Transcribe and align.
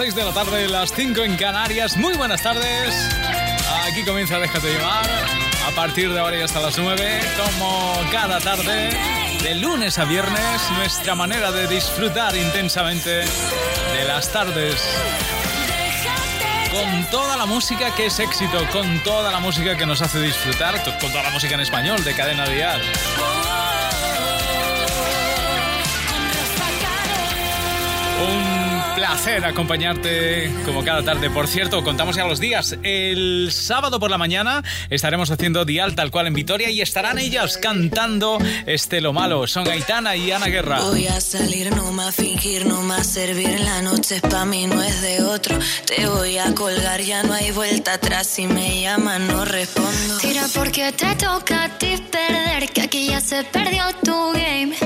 las 0.00 0.14
6 0.14 0.14
de 0.14 0.24
la 0.24 0.32
tarde, 0.32 0.68
las 0.68 0.92
5 0.94 1.24
en 1.24 1.36
Canarias. 1.36 1.98
Muy 1.98 2.14
buenas 2.14 2.42
tardes. 2.42 2.94
Aquí 3.86 4.02
comienza 4.02 4.38
Déjate 4.38 4.72
llevar. 4.72 5.06
A 5.66 5.70
partir 5.72 6.10
de 6.10 6.18
ahora 6.18 6.38
y 6.38 6.40
hasta 6.40 6.58
las 6.60 6.78
9, 6.78 7.20
como 7.36 7.92
cada 8.10 8.40
tarde, 8.40 8.88
de 9.42 9.54
lunes 9.56 9.98
a 9.98 10.06
viernes, 10.06 10.70
nuestra 10.78 11.14
manera 11.14 11.52
de 11.52 11.66
disfrutar 11.66 12.34
intensamente 12.34 13.10
de 13.10 14.04
las 14.06 14.32
tardes. 14.32 14.80
Con 16.70 17.04
toda 17.10 17.36
la 17.36 17.44
música 17.44 17.94
que 17.94 18.06
es 18.06 18.18
éxito, 18.20 18.66
con 18.72 19.00
toda 19.00 19.30
la 19.30 19.40
música 19.40 19.76
que 19.76 19.84
nos 19.84 20.00
hace 20.00 20.18
disfrutar, 20.20 20.82
con 20.82 21.10
toda 21.12 21.24
la 21.24 21.30
música 21.30 21.54
en 21.56 21.60
español 21.60 22.02
de 22.04 22.14
Cadena 22.14 22.46
Dial. 22.46 22.80
Un 28.26 28.59
placer 28.94 29.44
acompañarte 29.44 30.50
como 30.64 30.84
cada 30.84 31.02
tarde. 31.02 31.30
Por 31.30 31.46
cierto, 31.46 31.82
contamos 31.82 32.16
ya 32.16 32.24
los 32.26 32.40
días. 32.40 32.76
El 32.82 33.48
sábado 33.52 34.00
por 34.00 34.10
la 34.10 34.18
mañana 34.18 34.62
estaremos 34.90 35.30
haciendo 35.30 35.64
Dial 35.64 35.94
tal 35.94 36.10
cual 36.10 36.26
en 36.26 36.34
Vitoria 36.34 36.70
y 36.70 36.80
estarán 36.80 37.18
ellas 37.18 37.58
cantando 37.58 38.38
este 38.66 39.00
lo 39.00 39.12
malo. 39.12 39.46
Son 39.46 39.68
Aitana 39.68 40.16
y 40.16 40.30
Ana 40.32 40.46
Guerra. 40.46 40.80
Voy 40.80 41.06
a 41.06 41.20
salir, 41.20 41.74
no 41.74 41.92
más 41.92 42.14
fingir, 42.14 42.66
no 42.66 42.82
más 42.82 43.06
servir. 43.06 43.60
La 43.60 43.82
noche 43.82 44.16
es 44.16 44.22
pa' 44.22 44.44
mí, 44.44 44.66
no 44.66 44.82
es 44.82 45.02
de 45.02 45.22
otro. 45.22 45.58
Te 45.86 46.06
voy 46.06 46.38
a 46.38 46.54
colgar, 46.54 47.00
ya 47.00 47.22
no 47.22 47.32
hay 47.32 47.50
vuelta 47.52 47.94
atrás. 47.94 48.26
Si 48.26 48.46
me 48.46 48.82
llaman, 48.82 49.28
no 49.28 49.44
respondo. 49.44 50.18
Tira 50.18 50.46
porque 50.54 50.92
te 50.92 51.14
toca 51.16 51.64
a 51.64 51.78
ti 51.78 51.96
perder, 52.10 52.68
que 52.70 52.82
aquí 52.82 53.06
ya 53.06 53.20
se 53.20 53.44
perdió 53.44 53.84
tu 54.04 54.32
game. 54.32 54.76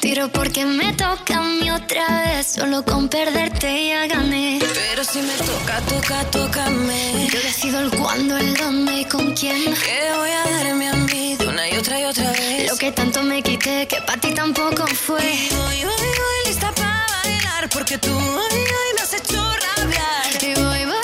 Tiro 0.00 0.28
porque 0.30 0.64
me 0.64 0.92
toca 0.92 1.38
a 1.38 1.42
mí 1.42 1.70
otra 1.70 2.22
vez, 2.22 2.46
solo 2.46 2.84
con 2.84 3.08
perderte 3.08 3.63
ya 3.64 4.06
gané. 4.06 4.58
Pero 4.60 5.04
si 5.04 5.20
me 5.20 5.34
toca, 5.34 5.80
toca, 5.88 6.24
tócame. 6.30 7.28
Yo 7.32 7.40
decido 7.40 7.80
el 7.80 7.90
cuándo, 7.90 8.36
el 8.36 8.54
dónde 8.54 9.00
y 9.00 9.04
con 9.06 9.32
quién. 9.34 9.74
Que 9.74 10.00
voy 10.18 10.30
a 10.30 10.44
darme 10.50 10.88
a 10.88 10.94
mí 10.94 11.36
de 11.36 11.46
una 11.48 11.68
y 11.68 11.76
otra 11.76 12.00
y 12.00 12.04
otra 12.04 12.30
vez. 12.32 12.70
Lo 12.70 12.76
que 12.76 12.92
tanto 12.92 13.22
me 13.22 13.42
quité, 13.42 13.86
que 13.86 14.00
para 14.02 14.20
ti 14.20 14.32
tampoco 14.32 14.86
fue. 14.86 15.20
Y 15.22 15.48
voy, 15.54 15.84
voy, 15.84 16.08
voy 16.20 16.38
lista 16.46 16.70
para 16.72 17.06
bailar, 17.22 17.68
porque 17.70 17.96
tú 17.98 18.12
hoy, 18.14 18.58
hoy 18.78 18.90
me 18.96 19.02
has 19.02 19.14
hecho 19.14 19.40
rabiar. 19.64 20.42
Y 20.42 20.54
voy, 20.60 20.84
voy, 20.84 21.03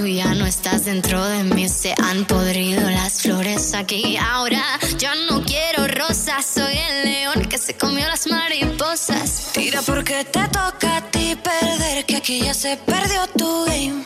Tú 0.00 0.06
ya 0.06 0.34
no 0.34 0.46
estás 0.46 0.86
dentro 0.86 1.22
de 1.26 1.44
mí, 1.44 1.68
se 1.68 1.94
han 2.02 2.24
podrido 2.24 2.88
las 2.88 3.20
flores 3.20 3.74
aquí. 3.74 4.16
Ahora 4.16 4.62
yo 4.96 5.10
no 5.28 5.42
quiero 5.44 5.86
rosas, 5.88 6.46
soy 6.46 6.74
el 6.74 7.04
león 7.04 7.44
que 7.44 7.58
se 7.58 7.76
comió 7.76 8.08
las 8.08 8.26
mariposas. 8.26 9.50
Tira 9.52 9.82
porque 9.82 10.24
te 10.24 10.48
toca 10.48 10.69
perder, 11.36 12.04
que 12.06 12.16
aquí 12.16 12.40
ya 12.42 12.54
se 12.54 12.76
perdió 12.76 13.26
tu 13.28 13.64
game. 13.66 14.04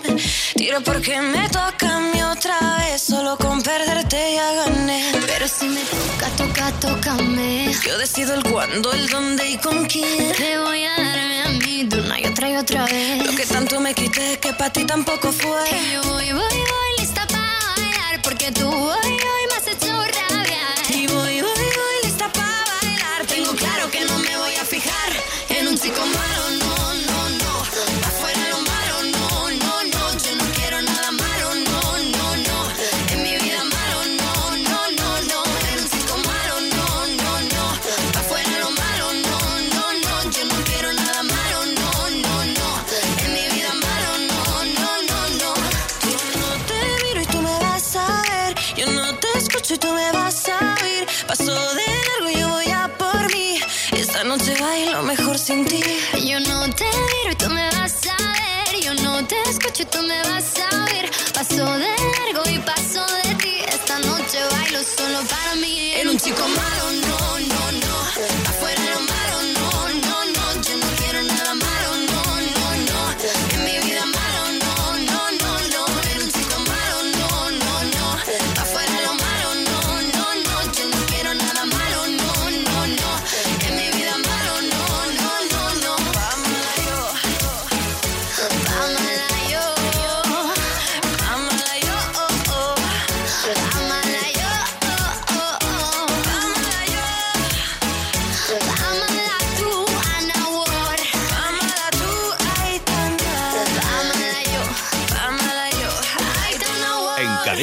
Tira 0.55 0.81
porque 0.81 1.21
me 1.21 1.49
toca 1.49 1.97
a 1.97 2.01
mí 2.01 2.23
otra 2.23 2.59
vez, 2.79 3.03
solo 3.03 3.37
con 3.37 3.63
perderte 3.63 4.35
ya 4.35 4.53
gané. 4.53 5.13
Pero 5.27 5.49
si 5.49 5.67
me 5.69 5.81
toca, 5.83 6.29
toca, 6.37 6.73
tócame. 6.81 7.73
Yo 7.85 7.99
decido 7.99 8.35
el 8.35 8.43
cuándo, 8.45 8.93
el 8.93 9.09
dónde 9.09 9.51
y 9.51 9.57
con 9.59 9.87
quién. 9.87 10.33
Te 10.33 10.59
voy 10.59 10.85
a 10.85 10.95
darme 10.97 11.43
a 11.43 11.49
mí 11.49 11.85
de 11.85 12.01
una 12.01 12.21
y 12.21 12.27
otra 12.27 12.51
y 12.51 12.57
otra 12.57 12.85
vez. 12.85 13.27
Lo 13.27 13.35
que 13.35 13.47
tanto 13.47 13.81
me 13.81 13.95
quité 13.95 14.39
que 14.39 14.53
para 14.53 14.73
ti 14.73 14.85
tampoco 14.85 15.33
fue. 15.33 15.65
Que 15.71 15.93
yo 15.93 16.03
voy, 16.03 16.33
voy, 16.33 16.43
voy 16.43 16.91
lista 16.99 17.27
para 17.27 17.59
bailar 17.77 18.23
porque 18.23 18.53
tú 18.53 18.69
hoy, 18.69 19.11
hoy 19.11 19.45
me 19.53 19.64
bailo 54.65 55.03
mejor 55.03 55.37
sin 55.39 55.65
ti. 55.71 55.83
Yo 56.29 56.39
no 56.41 56.59
te 56.81 56.89
miro 57.09 57.31
y 57.33 57.37
tú 57.43 57.49
me 57.51 57.67
vas 57.77 57.97
a 58.15 58.17
ver. 58.37 58.73
Yo 58.85 58.93
no 59.05 59.13
te 59.31 59.37
escucho 59.51 59.83
y 59.83 59.87
tú 59.87 60.01
me 60.11 60.19
vas 60.29 60.49
a 60.65 60.69
oír. 60.85 61.07
Paso 61.37 61.65
de 61.83 61.93
largo 62.15 62.43
y 62.55 62.59
paso 62.71 63.03
de 63.23 63.35
ti. 63.43 63.55
Esta 63.77 63.99
noche 63.99 64.39
bailo 64.53 64.81
solo 64.97 65.19
para 65.33 65.55
mí. 65.63 65.93
En 66.01 66.09
un 66.09 66.19
chico 66.19 66.45
malo, 66.61 66.85
no. 67.07 67.14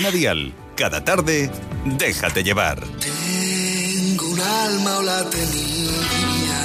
Cadena 0.02 0.52
cada 0.76 1.04
tarde, 1.04 1.52
déjate 1.86 2.44
llevar. 2.44 2.80
Tengo 2.80 4.30
un 4.30 4.40
alma 4.40 4.98
o 4.98 5.04
la 5.04 5.30
tenía 5.30 6.62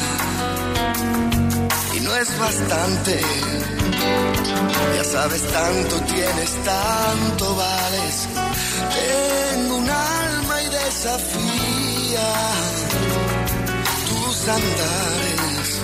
y 1.96 2.00
no 2.00 2.16
es 2.16 2.38
bastante. 2.38 3.20
Ya 4.96 5.04
sabes 5.04 5.42
tanto 5.52 6.00
tienes, 6.06 6.50
tanto 6.64 7.56
vales. 7.56 8.26
Tengo 8.96 9.76
un 9.76 9.90
alma 9.90 10.62
y 10.62 10.70
desafía 10.70 12.32
tus 14.08 14.48
andares. 14.48 15.82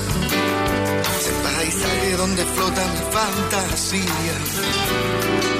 Ese 1.19 1.33
paisaje 1.43 2.17
donde 2.17 2.47
flota 2.47 2.83
mi 2.95 3.03
fantasía. 3.13 5.52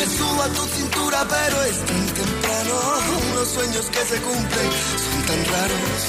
Me 0.00 0.06
subo 0.06 0.42
a 0.42 0.48
tu 0.48 0.64
cintura, 0.64 1.26
pero 1.28 1.62
es 1.64 1.78
tan 1.84 2.06
temprano. 2.06 2.74
Los 3.34 3.48
sueños 3.48 3.84
que 3.90 3.98
se 3.98 4.18
cumplen 4.22 4.70
son 5.04 5.22
tan 5.28 5.44
raros. 5.44 6.02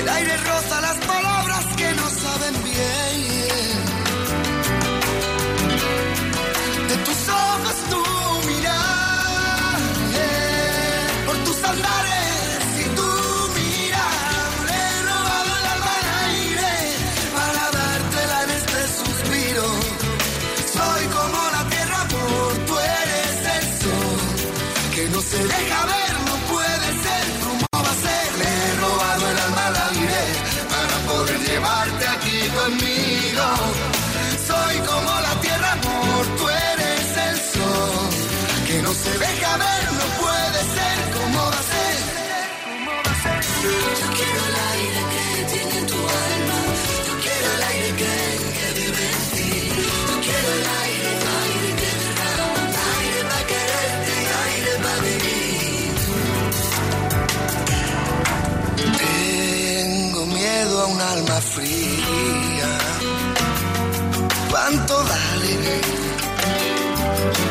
El 0.00 0.08
aire 0.08 0.36
roza 0.38 0.80
las 0.80 0.96
palabras 1.06 1.64
que 1.76 1.92
no 1.92 2.10
saben 2.10 2.54
bien. 2.64 3.18
De 6.88 6.96
tus 7.06 7.28
ojos 7.28 7.76
tu 7.90 8.02
mirar, 8.48 9.78
por 11.26 11.36
tus 11.44 11.62
andares 11.62 12.15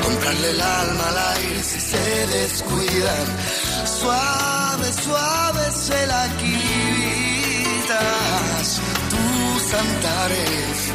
Comprarle 0.04 0.50
el 0.52 0.62
alma 0.62 1.08
al 1.10 1.18
aire 1.38 1.64
si 1.64 1.80
se 1.80 2.28
descuidan. 2.28 3.28
Suave, 4.00 4.94
suave 5.04 5.72
se 5.72 6.08
la 6.08 6.28
quitas 6.42 7.88
tus 9.10 9.74
antares. 9.74 10.92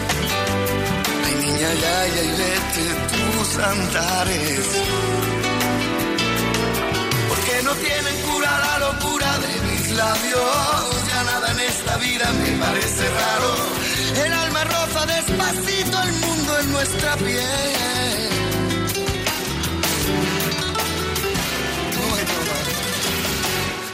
Ay, 1.25 1.35
niña, 1.45 1.71
ya, 1.83 1.97
ya, 2.15 2.23
y 2.23 2.33
vete 2.43 2.87
tus 3.13 3.49
antares. 3.59 4.67
Porque 7.29 7.55
no 7.65 7.73
tienen 7.75 8.17
cura 8.29 8.51
la 8.67 8.75
locura 8.87 9.31
de 9.39 9.53
mí 9.67 9.70
labios. 9.93 11.07
Ya 11.09 11.25
nada 11.25 11.53
en 11.53 11.61
esta 11.61 11.97
vida 11.99 12.33
me 12.33 12.51
parece 12.65 13.05
raro. 13.21 13.51
El 14.25 14.33
alma 14.33 14.65
roza 14.65 15.07
despacito 15.07 16.03
el 16.03 16.13
mundo 16.13 16.59
en 16.61 16.73
nuestra 16.73 17.17
piel. 17.17 18.31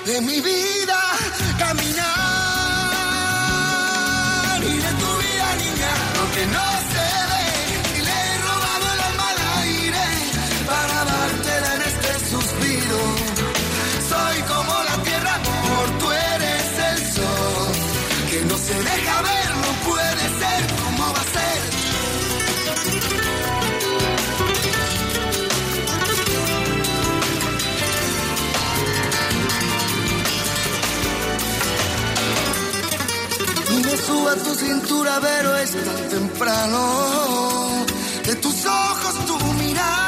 de 0.07 0.21
mi 0.21 0.41
vida 0.41 1.01
caminar 1.59 2.07
y 4.63 4.77
de 4.85 4.93
tu 5.01 5.11
vida 5.23 5.47
niña 5.63 5.93
lo 6.17 6.25
que 6.35 6.45
no 6.47 6.67
se 6.91 6.96
cintura, 34.67 35.19
pero 35.21 35.57
es 35.57 35.73
tan 35.73 36.09
temprano. 36.09 37.87
De 38.25 38.35
tus 38.37 38.67
ojos 38.67 39.15
tu 39.27 39.37
mirar, 39.63 40.06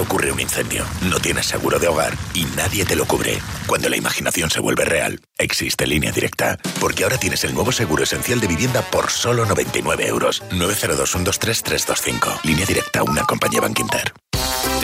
ocurre 0.00 0.32
un 0.32 0.40
incendio, 0.40 0.84
no 1.10 1.20
tienes 1.20 1.46
seguro 1.46 1.78
de 1.78 1.88
hogar 1.88 2.16
y 2.32 2.44
nadie 2.56 2.84
te 2.84 2.96
lo 2.96 3.04
cubre. 3.04 3.38
Cuando 3.66 3.88
la 3.88 3.96
imaginación 3.96 4.50
se 4.50 4.60
vuelve 4.60 4.84
real, 4.84 5.20
existe 5.38 5.86
línea 5.86 6.10
directa. 6.10 6.58
Porque 6.80 7.04
ahora 7.04 7.18
tienes 7.18 7.44
el 7.44 7.54
nuevo 7.54 7.70
seguro 7.70 8.02
esencial 8.02 8.40
de 8.40 8.46
vivienda 8.46 8.82
por 8.82 9.10
solo 9.10 9.44
99 9.44 10.06
euros. 10.06 10.42
902-123-325. 10.50 12.40
Línea 12.44 12.66
directa, 12.66 13.02
una 13.02 13.24
compañía 13.24 13.60
Bankinter. 13.60 14.14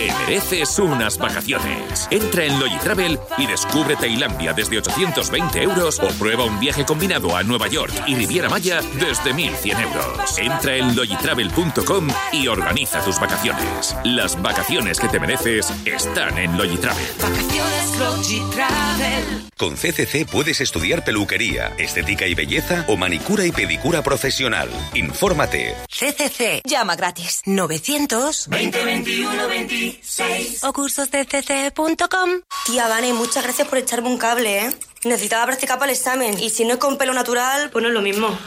Te 0.00 0.10
mereces 0.14 0.78
unas 0.78 1.18
vacaciones. 1.18 2.08
Entra 2.10 2.46
en 2.46 2.58
Logitravel 2.58 3.20
y 3.36 3.46
descubre 3.46 3.96
Tailandia 3.96 4.54
desde 4.54 4.78
820 4.78 5.62
euros 5.62 6.00
o 6.00 6.08
prueba 6.18 6.46
un 6.46 6.58
viaje 6.58 6.86
combinado 6.86 7.36
a 7.36 7.42
Nueva 7.42 7.68
York 7.68 7.92
y 8.06 8.14
Riviera 8.14 8.48
Maya 8.48 8.80
desde 8.98 9.34
1100 9.34 9.78
euros. 9.78 10.38
Entra 10.38 10.76
en 10.76 10.96
logitravel.com 10.96 12.08
y 12.32 12.48
organiza 12.48 13.04
tus 13.04 13.20
vacaciones. 13.20 13.94
Las 14.04 14.40
vacaciones 14.40 14.98
que 14.98 15.08
te 15.08 15.20
mereces 15.20 15.70
están 15.84 16.38
en 16.38 16.56
Logitravel. 16.56 17.06
Vacaciones 17.20 17.98
Logitravel. 17.98 19.50
Con 19.58 19.74
CCC 19.74 20.24
puedes 20.24 20.62
estudiar 20.62 21.04
peluquería, 21.04 21.74
estética 21.76 22.26
y 22.26 22.32
belleza 22.32 22.86
o 22.88 22.96
manicura 22.96 23.44
y 23.44 23.52
pedicura 23.52 24.02
profesional. 24.02 24.70
Infórmate. 24.94 25.76
CCC. 25.90 26.62
Llama 26.64 26.96
gratis. 26.96 27.42
900 27.44 28.48
2021 28.48 29.89
26 29.90 30.64
o 30.64 30.72
cursosdcc.com. 30.72 32.30
Tía 32.66 32.88
Vane, 32.88 33.12
muchas 33.12 33.42
gracias 33.42 33.68
por 33.68 33.78
echarme 33.78 34.08
un 34.08 34.18
cable, 34.18 34.66
¿eh? 34.66 34.76
Necesitaba 35.04 35.46
practicar 35.46 35.78
para 35.78 35.90
el 35.90 35.96
examen 35.96 36.38
y 36.38 36.50
si 36.50 36.64
no 36.64 36.74
es 36.74 36.78
con 36.78 36.98
pelo 36.98 37.14
natural, 37.14 37.70
pues 37.70 37.82
no 37.82 37.88
es 37.88 37.94
lo 37.94 38.02
mismo. 38.02 38.38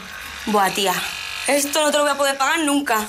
Buah, 0.46 0.70
tía, 0.70 0.94
esto 1.46 1.82
no 1.82 1.90
te 1.90 1.98
lo 1.98 2.04
voy 2.04 2.12
a 2.12 2.16
poder 2.16 2.36
pagar 2.36 2.60
nunca. 2.60 3.08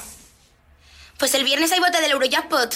Pues 1.18 1.34
el 1.34 1.44
viernes 1.44 1.72
hay 1.72 1.80
bote 1.80 2.02
del 2.02 2.12
Eurojackpot. 2.12 2.76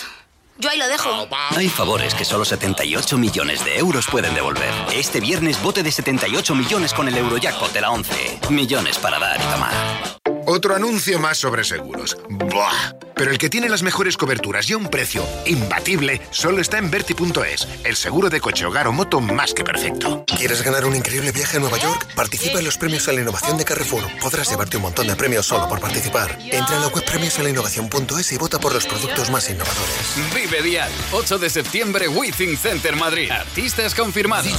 Yo 0.57 0.69
ahí 0.69 0.77
lo 0.77 0.87
dejo. 0.89 1.27
Hay 1.55 1.69
favores 1.69 2.13
que 2.13 2.25
solo 2.25 2.43
78 2.43 3.17
millones 3.17 3.63
de 3.63 3.77
euros 3.77 4.07
pueden 4.07 4.33
devolver. 4.33 4.73
Este 4.93 5.21
viernes 5.21 5.61
bote 5.61 5.83
de 5.83 5.91
78 5.91 6.53
millones 6.53 6.93
con 6.93 7.07
el 7.07 7.17
Eurojackpot 7.17 7.71
de 7.71 7.81
la 7.81 7.91
11. 7.91 8.39
Millones 8.49 8.97
para 8.97 9.19
dar 9.19 9.39
y 9.39 9.43
tomar. 9.45 10.18
Otro 10.51 10.75
anuncio 10.75 11.19
más 11.19 11.37
sobre 11.37 11.63
seguros. 11.63 12.17
¡Buah! 12.27 12.93
Pero 13.13 13.29
el 13.29 13.37
que 13.37 13.51
tiene 13.51 13.69
las 13.69 13.83
mejores 13.83 14.17
coberturas 14.17 14.67
y 14.67 14.73
a 14.73 14.77
un 14.77 14.87
precio 14.87 15.23
imbatible 15.45 16.19
solo 16.31 16.59
está 16.59 16.79
en 16.79 16.89
Verti.es, 16.89 17.67
el 17.83 17.95
seguro 17.95 18.31
de 18.31 18.41
coche, 18.41 18.65
hogar 18.65 18.87
o 18.87 18.91
moto 18.91 19.21
más 19.21 19.53
que 19.53 19.63
perfecto. 19.63 20.25
¿Quieres 20.25 20.63
ganar 20.63 20.85
un 20.85 20.95
increíble 20.95 21.31
viaje 21.31 21.57
a 21.57 21.59
Nueva 21.59 21.77
York? 21.77 22.15
Participa 22.15 22.57
en 22.57 22.65
los 22.65 22.79
premios 22.79 23.07
a 23.07 23.11
la 23.11 23.21
innovación 23.21 23.59
de 23.59 23.65
Carrefour. 23.65 24.05
Podrás 24.19 24.49
llevarte 24.49 24.77
un 24.77 24.83
montón 24.83 25.05
de 25.05 25.15
premios 25.15 25.45
solo 25.45 25.69
por 25.69 25.79
participar. 25.79 26.35
Entra 26.41 26.77
en 26.77 26.81
la 26.81 26.87
web 26.87 27.05
premiosalainnovación.es 27.05 28.31
y 28.31 28.37
vota 28.39 28.59
por 28.59 28.73
los 28.73 28.87
productos 28.87 29.29
más 29.29 29.47
innovadores. 29.51 30.15
Vive 30.33 30.63
Dial, 30.63 30.91
8 31.11 31.37
de 31.37 31.49
septiembre, 31.51 32.07
Withing 32.07 32.57
Center 32.57 32.95
Madrid. 32.95 33.29
Artistas 33.29 33.93
confirmados. 33.93 34.47
El 34.47 34.57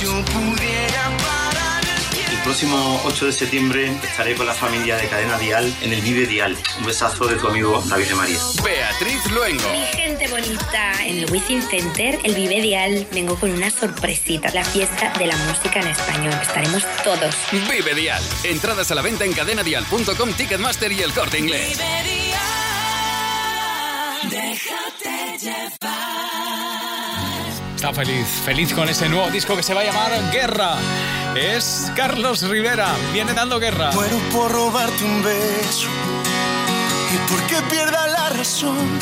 próximo 2.50 3.00
8 3.04 3.26
de 3.26 3.32
septiembre 3.32 3.92
estaré 4.02 4.34
con 4.34 4.44
la 4.44 4.54
familia 4.54 4.96
de 4.96 5.06
Cadena 5.06 5.38
Dial 5.38 5.72
en 5.82 5.92
el 5.92 6.00
Vive 6.00 6.26
Dial. 6.26 6.58
Un 6.80 6.84
besazo 6.84 7.28
de 7.28 7.36
tu 7.36 7.46
amigo 7.46 7.80
David 7.86 8.06
de 8.06 8.14
María. 8.16 8.38
Beatriz 8.64 9.24
Luengo. 9.30 9.70
Mi 9.70 9.84
gente 9.96 10.26
bonita, 10.26 11.06
en 11.06 11.18
el 11.18 11.30
Wizzing 11.30 11.62
Center, 11.62 12.18
el 12.24 12.34
Vive 12.34 12.60
Dial, 12.60 13.06
vengo 13.12 13.36
con 13.36 13.52
una 13.52 13.70
sorpresita, 13.70 14.50
la 14.50 14.64
fiesta 14.64 15.12
de 15.16 15.28
la 15.28 15.36
música 15.36 15.78
en 15.78 15.86
español. 15.86 16.34
Estaremos 16.42 16.82
todos. 17.04 17.36
Vive 17.52 17.94
Dial. 17.94 18.20
Entradas 18.42 18.90
a 18.90 18.96
la 18.96 19.02
venta 19.02 19.24
en 19.24 19.32
cadenadial.com, 19.32 20.32
Ticketmaster 20.32 20.90
y 20.90 21.02
el 21.02 21.12
corte 21.12 21.38
inglés. 21.38 21.78
Déjate 24.28 25.38
llevar. 25.38 26.00
Está 27.76 27.94
feliz, 27.94 28.26
feliz 28.44 28.74
con 28.74 28.88
ese 28.88 29.08
nuevo 29.08 29.30
disco 29.30 29.54
que 29.54 29.62
se 29.62 29.72
va 29.72 29.82
a 29.82 29.84
llamar 29.84 30.32
Guerra. 30.32 30.76
Es 31.36 31.90
Carlos 31.94 32.42
Rivera, 32.42 32.88
viene 33.12 33.32
dando 33.34 33.60
guerra. 33.60 33.92
Muero 33.92 34.18
por 34.32 34.50
robarte 34.50 35.04
un 35.04 35.22
beso 35.22 35.88
y 37.12 37.30
porque 37.30 37.56
pierda 37.70 38.06
la 38.08 38.30
razón. 38.30 38.98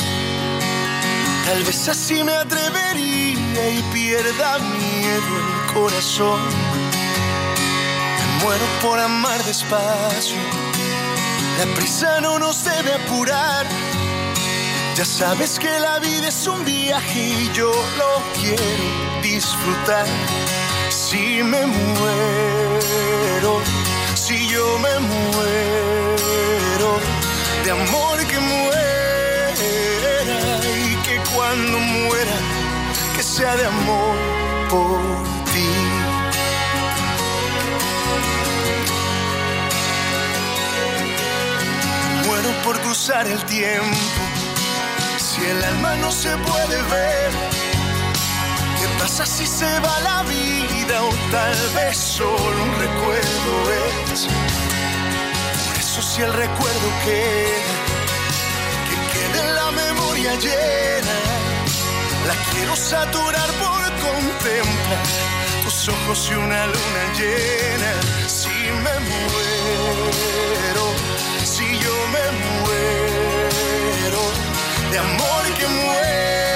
Tal 1.46 1.64
vez 1.64 1.88
así 1.88 2.22
me 2.22 2.32
atrevería 2.32 3.70
y 3.70 3.82
pierda 3.94 4.58
miedo 4.58 5.36
el 5.38 5.74
corazón. 5.74 6.40
Me 8.18 8.44
muero 8.44 8.64
por 8.82 8.98
amar 8.98 9.42
despacio. 9.44 10.36
La 11.58 11.74
prisa 11.74 12.20
no 12.20 12.38
nos 12.38 12.62
debe 12.62 12.92
apurar. 12.92 13.66
Ya 14.94 15.04
sabes 15.04 15.58
que 15.58 15.70
la 15.80 15.98
vida 15.98 16.28
es 16.28 16.46
un 16.46 16.64
viaje 16.64 17.20
y 17.20 17.50
yo 17.54 17.72
lo 17.96 18.22
quiero 18.38 18.64
disfrutar. 19.22 20.06
Si 20.90 21.42
me 21.42 21.66
muero, 21.66 23.60
si 24.14 24.48
yo 24.48 24.78
me 24.78 24.98
muero, 24.98 26.98
de 27.64 27.70
amor 27.70 28.18
que 28.26 28.38
muera 28.38 29.52
y 30.64 30.96
que 31.06 31.20
cuando 31.34 31.78
muera, 31.78 32.36
que 33.14 33.22
sea 33.22 33.54
de 33.56 33.66
amor 33.66 34.16
por 34.70 34.98
ti. 35.52 35.68
Muero 42.26 42.50
por 42.64 42.80
cruzar 42.80 43.26
el 43.26 43.44
tiempo, 43.44 43.96
si 45.18 45.44
el 45.44 45.62
alma 45.64 45.96
no 45.96 46.10
se 46.10 46.34
puede 46.38 46.82
ver. 46.82 47.67
¿Qué 49.08 49.14
pasa 49.14 49.26
si 49.26 49.46
se 49.46 49.80
va 49.80 50.00
la 50.00 50.22
vida 50.24 51.02
o 51.02 51.08
tal 51.30 51.56
vez 51.74 51.96
solo 51.96 52.62
un 52.62 52.78
recuerdo 52.78 53.52
es? 54.12 54.28
Por 55.66 55.76
eso 55.78 56.02
si 56.02 56.20
el 56.20 56.32
recuerdo 56.34 56.88
queda, 57.06 57.74
que 58.86 58.96
quede 59.14 59.52
la 59.54 59.70
memoria 59.70 60.34
llena, 60.34 61.16
la 62.28 62.34
quiero 62.52 62.76
saturar 62.76 63.50
por 63.64 63.82
contemplar 64.06 65.06
tus 65.64 65.88
ojos 65.88 66.28
y 66.30 66.34
una 66.34 66.66
luna 66.66 67.04
llena. 67.18 67.92
Si 68.26 68.50
me 68.84 68.94
muero, 69.08 70.84
si 71.44 71.64
yo 71.64 71.94
me 72.14 72.24
muero, 72.60 74.22
de 74.92 74.98
amor 74.98 75.44
que 75.58 75.66
muera 75.66 76.47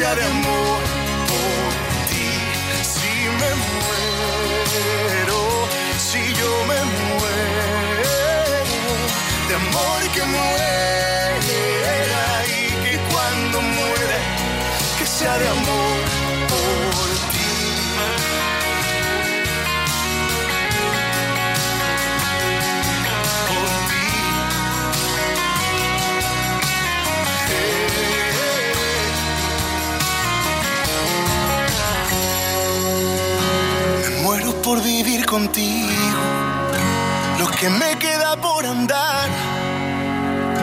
sea 0.00 0.14
de 0.14 0.24
amor 0.24 0.80
por 1.30 1.68
ti. 2.10 2.28
Si 2.94 3.12
me 3.40 3.50
muero, 3.66 5.40
si 6.08 6.20
yo 6.40 6.50
me 6.70 6.78
muero, 7.00 8.14
de 9.48 9.54
amor 9.62 10.00
que 10.14 10.22
muera 10.36 12.22
y 12.46 12.62
que 12.84 12.94
cuando 13.10 13.56
muera, 13.60 14.18
que 14.98 15.06
sea 15.06 15.34
de 15.38 15.48
amor 15.48 15.99
por 34.70 34.82
vivir 34.84 35.26
contigo, 35.26 36.22
lo 37.40 37.50
que 37.58 37.68
me 37.68 37.98
queda 37.98 38.36
por 38.36 38.64
andar. 38.64 39.28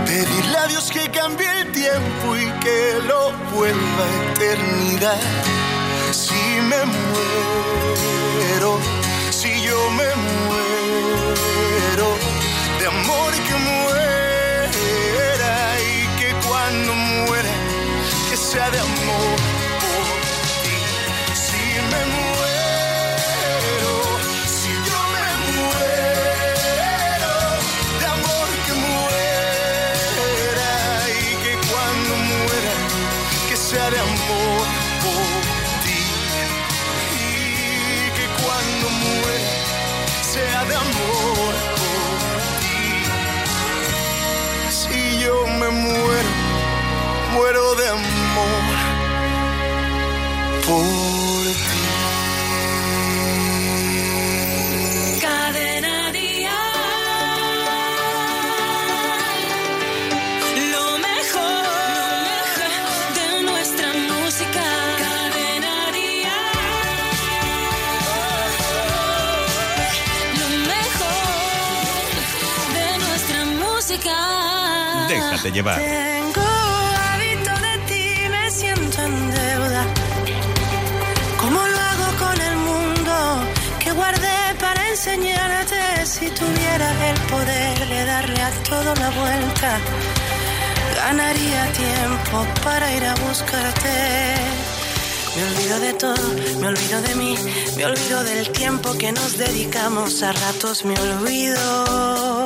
Pedirle 0.06 0.58
a 0.58 0.68
Dios 0.68 0.90
que 0.90 1.12
cambie 1.12 1.50
el 1.60 1.74
tiempo 1.74 2.26
y 2.38 2.46
que 2.64 3.00
lo 3.06 3.34
vuelva 3.54 4.04
a 4.08 4.32
eternidad. 4.32 5.20
Si 6.12 6.42
me 6.70 6.82
muero, 6.98 8.80
si 9.30 9.50
yo 9.62 9.78
me 10.00 10.10
muero, 10.28 12.08
de 12.80 12.88
amor 12.88 13.32
que 13.48 13.56
muera 13.72 15.54
y 15.92 15.98
que 16.18 16.30
cuando 16.48 16.94
muera, 16.94 17.52
que 18.30 18.38
sea 18.38 18.70
de 18.70 18.80
amor 18.80 19.47
llevar. 75.52 75.80
Tengo 75.80 76.48
hábito 77.12 77.54
de 77.68 77.74
ti, 77.88 78.06
me 78.30 78.52
siento 78.52 79.02
en 79.02 79.32
deuda. 79.32 79.84
¿Cómo 81.42 81.60
lo 81.74 81.80
hago 81.90 82.10
con 82.24 82.42
el 82.42 82.56
mundo 82.58 83.14
que 83.80 83.92
guardé 83.92 84.56
para 84.60 84.90
enseñarte? 84.90 86.06
Si 86.06 86.30
tuviera 86.30 87.10
el 87.10 87.20
poder 87.34 87.88
de 87.88 88.06
darle 88.06 88.42
a 88.42 88.52
todo 88.64 88.96
la 88.96 89.10
vuelta, 89.10 89.80
ganaría 90.96 91.72
tiempo 91.74 92.46
para 92.64 92.94
ir 92.94 93.04
a 93.06 93.16
buscarte. 93.16 94.36
Me 95.36 95.44
olvido 95.44 95.80
de 95.80 95.94
todo, 95.94 96.28
me 96.60 96.68
olvido 96.68 97.02
de 97.02 97.16
mí, 97.16 97.36
me 97.76 97.86
olvido 97.86 98.24
del 98.24 98.50
tiempo 98.52 98.98
que 98.98 99.12
nos 99.12 99.38
dedicamos, 99.38 100.24
a 100.24 100.32
ratos 100.32 100.84
me 100.84 100.96
olvido. 101.00 102.37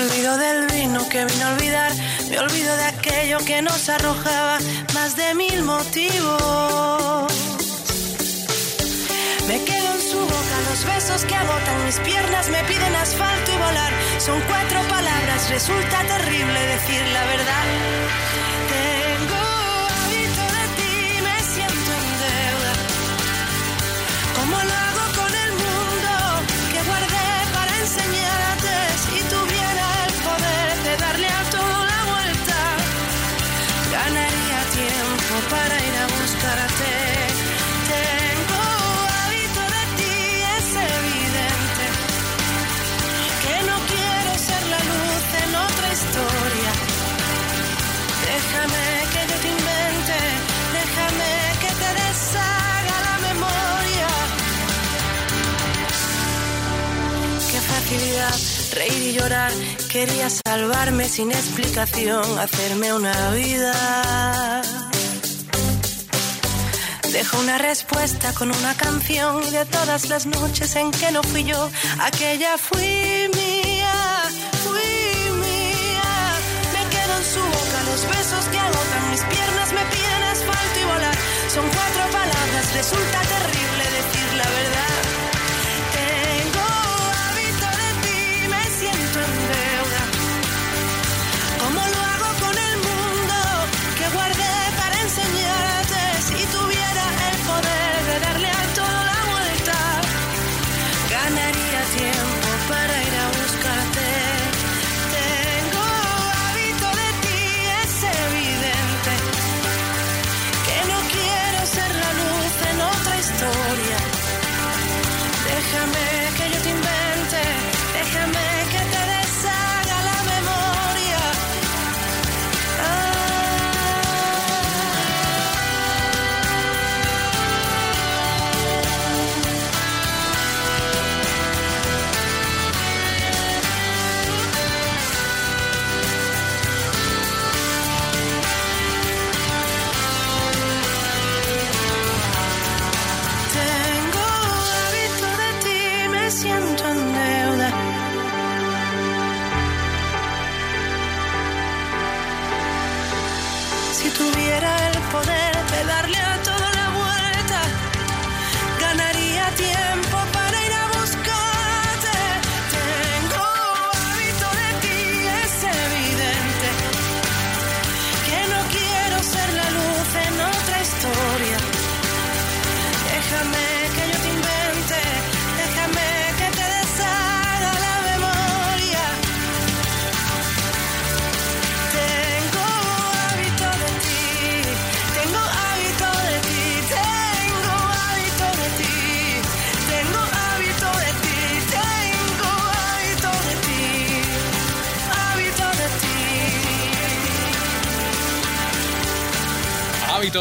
Me 0.00 0.06
olvido 0.06 0.38
del 0.38 0.66
vino 0.68 1.06
que 1.10 1.26
vino 1.26 1.46
a 1.46 1.52
olvidar, 1.52 1.92
me 2.30 2.38
olvido 2.38 2.74
de 2.74 2.84
aquello 2.84 3.36
que 3.44 3.60
nos 3.60 3.86
arrojaba 3.90 4.58
más 4.94 5.14
de 5.14 5.34
mil 5.34 5.62
motivos. 5.62 7.30
Me 9.46 9.62
quedo 9.62 9.94
en 9.94 10.00
su 10.00 10.18
boca, 10.18 10.56
los 10.70 10.86
besos 10.86 11.26
que 11.26 11.34
agotan 11.34 11.84
mis 11.84 11.98
piernas 11.98 12.48
me 12.48 12.64
piden 12.64 12.96
asfalto 12.96 13.52
y 13.52 13.58
volar. 13.58 13.92
Son 14.18 14.40
cuatro 14.48 14.80
palabras, 14.88 15.50
resulta 15.50 16.02
terrible 16.06 16.60
decir 16.60 17.02
la 17.12 17.24
verdad. 17.26 18.29
Quería 59.90 60.30
salvarme 60.30 61.08
sin 61.08 61.32
explicación, 61.32 62.38
hacerme 62.38 62.92
una 62.92 63.32
vida. 63.32 64.62
Dejo 67.10 67.40
una 67.40 67.58
respuesta 67.58 68.32
con 68.34 68.52
una 68.52 68.72
canción 68.74 69.42
y 69.42 69.50
de 69.50 69.66
todas 69.66 70.08
las 70.08 70.26
noches 70.26 70.76
en 70.76 70.92
que 70.92 71.10
no 71.10 71.24
fui 71.24 71.42
yo, 71.42 71.68
aquella 71.98 72.56
fui 72.56 73.28
mía, 73.34 74.22
fui 74.62 75.30
mía. 75.42 76.10
Me 76.74 76.82
quedo 76.94 77.12
en 77.18 77.24
su 77.34 77.40
boca 77.40 77.78
los 77.90 78.02
besos 78.14 78.44
que 78.52 78.58
agotan 78.58 79.10
mis 79.10 79.22
piernas, 79.22 79.72
me 79.72 79.84
piden 79.92 80.22
asfalto 80.22 80.78
y 80.80 80.84
volar. 80.84 81.16
Son 81.52 81.64
cuatro 81.68 82.02
palabras, 82.12 82.74
resulta 82.74 83.18
terrible 83.22 83.84
decir 83.98 84.34
la 84.36 84.48
verdad. 84.50 84.69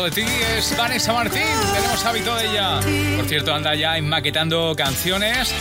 De 0.10 0.24
ti 0.24 0.32
es 0.58 0.76
Vanessa 0.78 1.14
Martín. 1.14 1.42
Tenemos 1.74 2.06
hábito 2.06 2.36
de 2.36 2.46
ella. 2.48 2.80
Por 3.16 3.28
cierto, 3.28 3.54
anda 3.54 3.76
ya 3.76 3.98
enmaquetando 3.98 4.74
canciones 4.76 5.54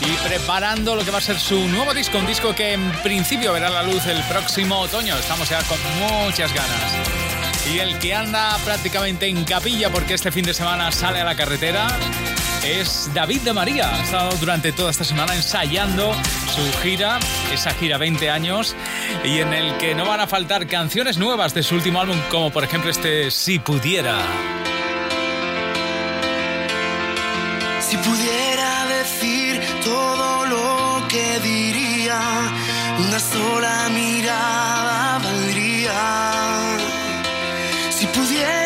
y 0.00 0.28
preparando 0.28 0.94
lo 0.96 1.04
que 1.04 1.10
va 1.10 1.18
a 1.18 1.20
ser 1.20 1.38
su 1.38 1.66
nuevo 1.68 1.94
disco. 1.94 2.18
Un 2.18 2.26
disco 2.26 2.54
que 2.54 2.74
en 2.74 2.92
principio 3.02 3.52
verá 3.52 3.70
la 3.70 3.82
luz 3.82 4.06
el 4.06 4.22
próximo 4.24 4.80
otoño. 4.80 5.16
Estamos 5.16 5.48
ya 5.48 5.62
con 5.64 5.78
muchas 5.98 6.52
ganas. 6.52 6.92
Y 7.72 7.78
el 7.78 7.98
que 7.98 8.14
anda 8.14 8.56
prácticamente 8.64 9.26
en 9.26 9.44
capilla 9.44 9.90
porque 9.90 10.14
este 10.14 10.30
fin 10.30 10.44
de 10.44 10.54
semana 10.54 10.92
sale 10.92 11.20
a 11.20 11.24
la 11.24 11.34
carretera 11.34 11.88
es 12.66 13.10
David 13.14 13.42
de 13.42 13.52
María. 13.52 13.94
Ha 13.94 14.02
estado 14.02 14.36
durante 14.38 14.72
toda 14.72 14.90
esta 14.90 15.04
semana 15.04 15.34
ensayando 15.34 16.12
su 16.54 16.78
gira, 16.80 17.18
esa 17.52 17.72
gira 17.72 17.96
20 17.98 18.28
años, 18.30 18.74
y 19.24 19.38
en 19.38 19.52
el 19.52 19.76
que 19.78 19.94
no 19.94 20.06
van 20.06 20.20
a 20.20 20.26
faltar 20.26 20.66
canciones 20.66 21.16
nuevas 21.18 21.54
de 21.54 21.62
su 21.62 21.76
último 21.76 22.00
álbum, 22.00 22.18
como 22.30 22.50
por 22.50 22.64
ejemplo 22.64 22.90
este 22.90 23.30
Si 23.30 23.58
pudiera. 23.58 24.18
Si 27.80 27.96
pudiera 27.98 28.86
decir 28.98 29.60
todo 29.84 30.46
lo 30.46 31.08
que 31.08 31.40
diría, 31.40 32.20
una 32.98 33.20
sola 33.20 33.88
mirada 33.90 35.18
valdría. 35.18 35.92
Si 37.90 38.06
pudiera 38.06 38.65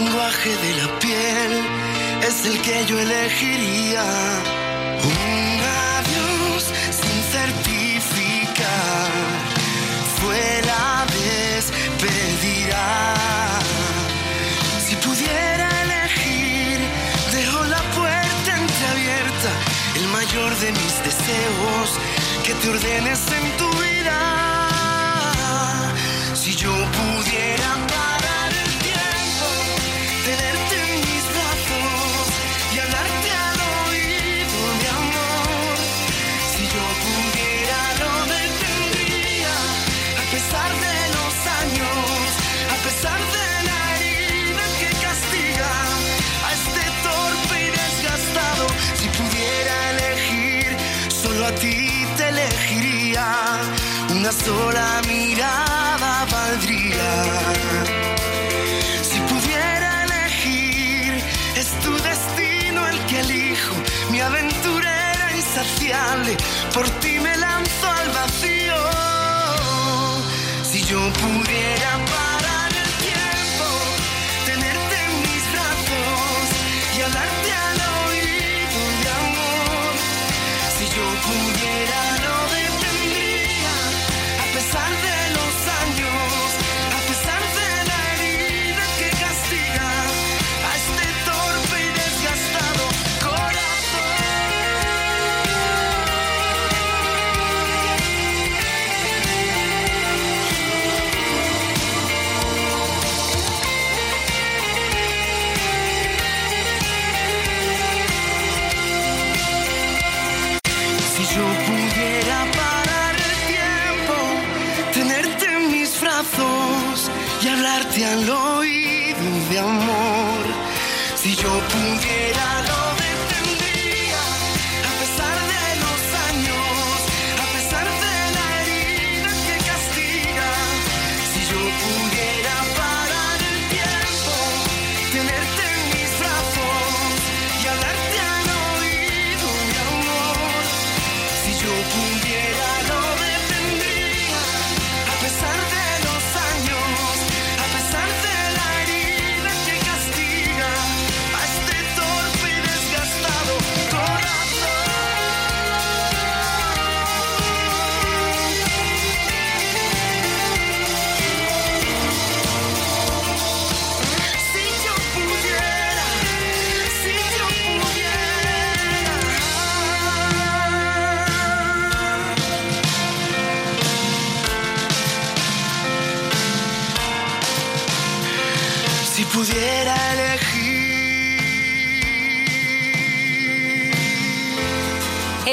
lenguaje 0.00 0.50
de 0.64 0.72
la 0.80 0.88
piel 0.98 1.52
es 2.28 2.46
el 2.46 2.56
que 2.62 2.76
yo 2.86 2.98
elegiría. 2.98 4.04
Un 5.12 5.60
adiós 5.96 6.62
sin 7.00 7.18
certificar, 7.36 9.10
fuera 10.18 10.82
despedirá. 11.20 12.88
Si 14.84 14.94
pudiera 14.96 15.68
elegir, 15.84 16.78
dejo 17.36 17.60
la 17.64 17.82
puerta 17.98 18.50
entreabierta, 18.64 19.50
el 19.96 20.06
mayor 20.16 20.50
de 20.62 20.68
mis 20.80 20.94
deseos, 21.08 21.88
que 22.44 22.52
te 22.54 22.66
ordenes 22.70 23.20
en 23.38 23.46
tu 23.58 23.68
vida. 23.84 24.18
Si 26.34 26.50
yo 26.56 26.72
pudiera 26.98 27.70
Sola 54.30 55.02
mirada 55.08 56.24
valdría. 56.30 57.12
Si 59.02 59.18
pudiera 59.22 60.04
elegir, 60.04 61.20
es 61.56 61.68
tu 61.80 61.92
destino 61.98 62.86
el 62.86 62.98
que 63.06 63.20
elijo. 63.20 63.74
Mi 64.12 64.20
aventura 64.20 65.12
era 65.14 65.36
insaciable, 65.36 66.36
por 66.72 66.88
ti 67.00 67.18
me 67.18 67.36
lanzo 67.36 67.90
al 67.90 68.08
vacío. 68.10 68.76
Si 70.62 70.84
yo 70.84 71.00
pudiera 71.14 71.98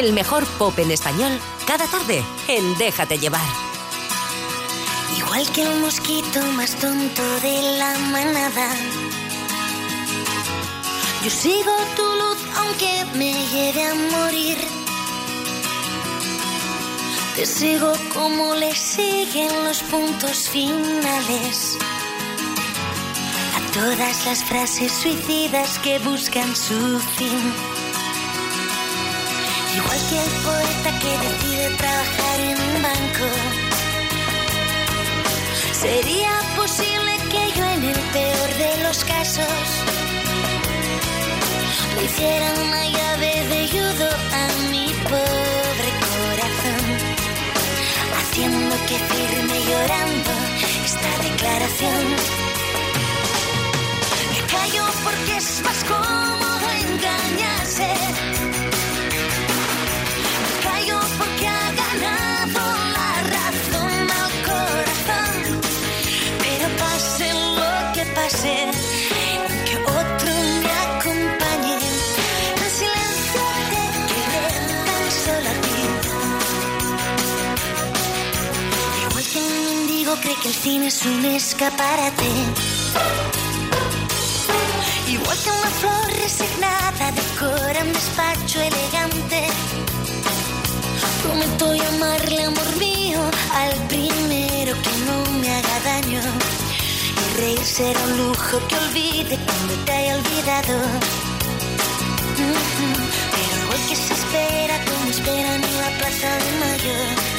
El 0.07 0.13
mejor 0.13 0.45
pop 0.57 0.79
en 0.79 0.89
español 0.89 1.37
cada 1.65 1.85
tarde 1.85 2.23
en 2.47 2.77
Déjate 2.77 3.19
llevar. 3.19 3.45
Igual 5.17 5.51
que 5.51 5.63
el 5.63 5.81
mosquito 5.81 6.41
más 6.53 6.75
tonto 6.75 7.21
de 7.41 7.77
la 7.77 7.93
manada. 8.13 8.69
Yo 11.25 11.29
sigo 11.29 11.73
tu 11.97 12.03
luz 12.03 12.37
aunque 12.55 13.05
me 13.15 13.33
lleve 13.47 13.83
a 13.83 13.95
morir. 13.95 14.57
Te 17.35 17.45
sigo 17.45 17.91
como 18.13 18.55
le 18.55 18.73
siguen 18.73 19.51
los 19.65 19.79
puntos 19.91 20.47
finales. 20.47 21.77
A 23.57 23.71
todas 23.73 24.25
las 24.25 24.41
frases 24.41 24.93
suicidas 24.93 25.77
que 25.79 25.99
buscan 25.99 26.55
su 26.55 26.97
fin. 27.17 27.76
Igual 29.77 29.99
que 30.09 30.17
el 30.25 30.31
poeta 30.47 30.91
que 31.01 31.11
decide 31.27 31.69
trabajar 31.77 32.39
en 32.49 32.57
un 32.67 32.81
banco. 32.81 33.27
Sería 35.71 36.33
posible 36.55 37.11
que 37.31 37.43
yo 37.57 37.65
en 37.75 37.83
el 37.83 37.99
peor 38.15 38.49
de 38.63 38.83
los 38.85 39.03
casos 39.03 39.67
le 41.95 42.05
hiciera 42.05 42.53
una 42.65 42.83
llave 42.95 43.31
de 43.51 43.67
judo 43.73 44.09
a 44.41 44.43
mi 44.71 44.87
pobre 45.13 45.89
corazón, 46.09 46.85
haciendo 48.19 48.75
que 48.87 48.97
firme 49.11 49.57
llorando 49.69 50.31
esta 50.85 51.11
declaración. 51.29 52.05
Me 54.31 54.39
callo 54.53 54.85
porque 55.03 55.37
es 55.37 55.61
más 55.61 55.83
mendigo 80.07 80.21
cree 80.21 80.35
que 80.41 80.47
el 80.47 80.53
cine 80.53 80.87
es 80.87 81.05
un 81.05 81.25
escaparate. 81.25 82.29
Igual 85.07 85.37
que 85.43 85.49
una 85.49 85.69
flor 85.79 86.13
resignada 86.21 87.11
decora 87.11 87.83
un 87.83 87.93
despacho 87.93 88.59
elegante. 88.61 89.47
Prometo 91.23 91.73
llamarle 91.73 92.43
amor 92.43 92.75
mío 92.77 93.19
al 93.53 93.73
primero 93.87 94.73
que 94.81 94.93
no 95.05 95.39
me 95.39 95.49
haga 95.49 95.79
daño. 95.83 96.21
Y 97.21 97.39
reír 97.39 97.65
será 97.65 97.99
un 98.03 98.17
lujo 98.17 98.59
que 98.67 98.75
olvide 98.75 99.37
cuando 99.45 99.73
te 99.85 99.91
haya 99.91 100.15
olvidado. 100.15 100.77
Pero 103.33 103.63
igual 103.63 103.81
que 103.89 103.95
se 103.95 104.13
espera 104.13 104.85
como 104.85 105.11
esperan 105.11 105.63
en 105.63 105.77
la 105.81 105.89
plaza 105.97 106.29
de 106.43 106.51
mayo. 106.59 107.36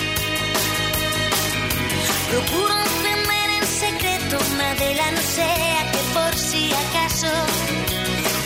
Procuro 2.31 2.75
encender 2.79 3.51
en 3.59 3.67
secreto 3.67 4.38
una 4.55 4.75
vela, 4.75 5.11
no 5.12 5.23
sea 5.23 5.91
que 5.93 5.99
por 6.12 6.35
si 6.37 6.71
acaso 6.75 7.33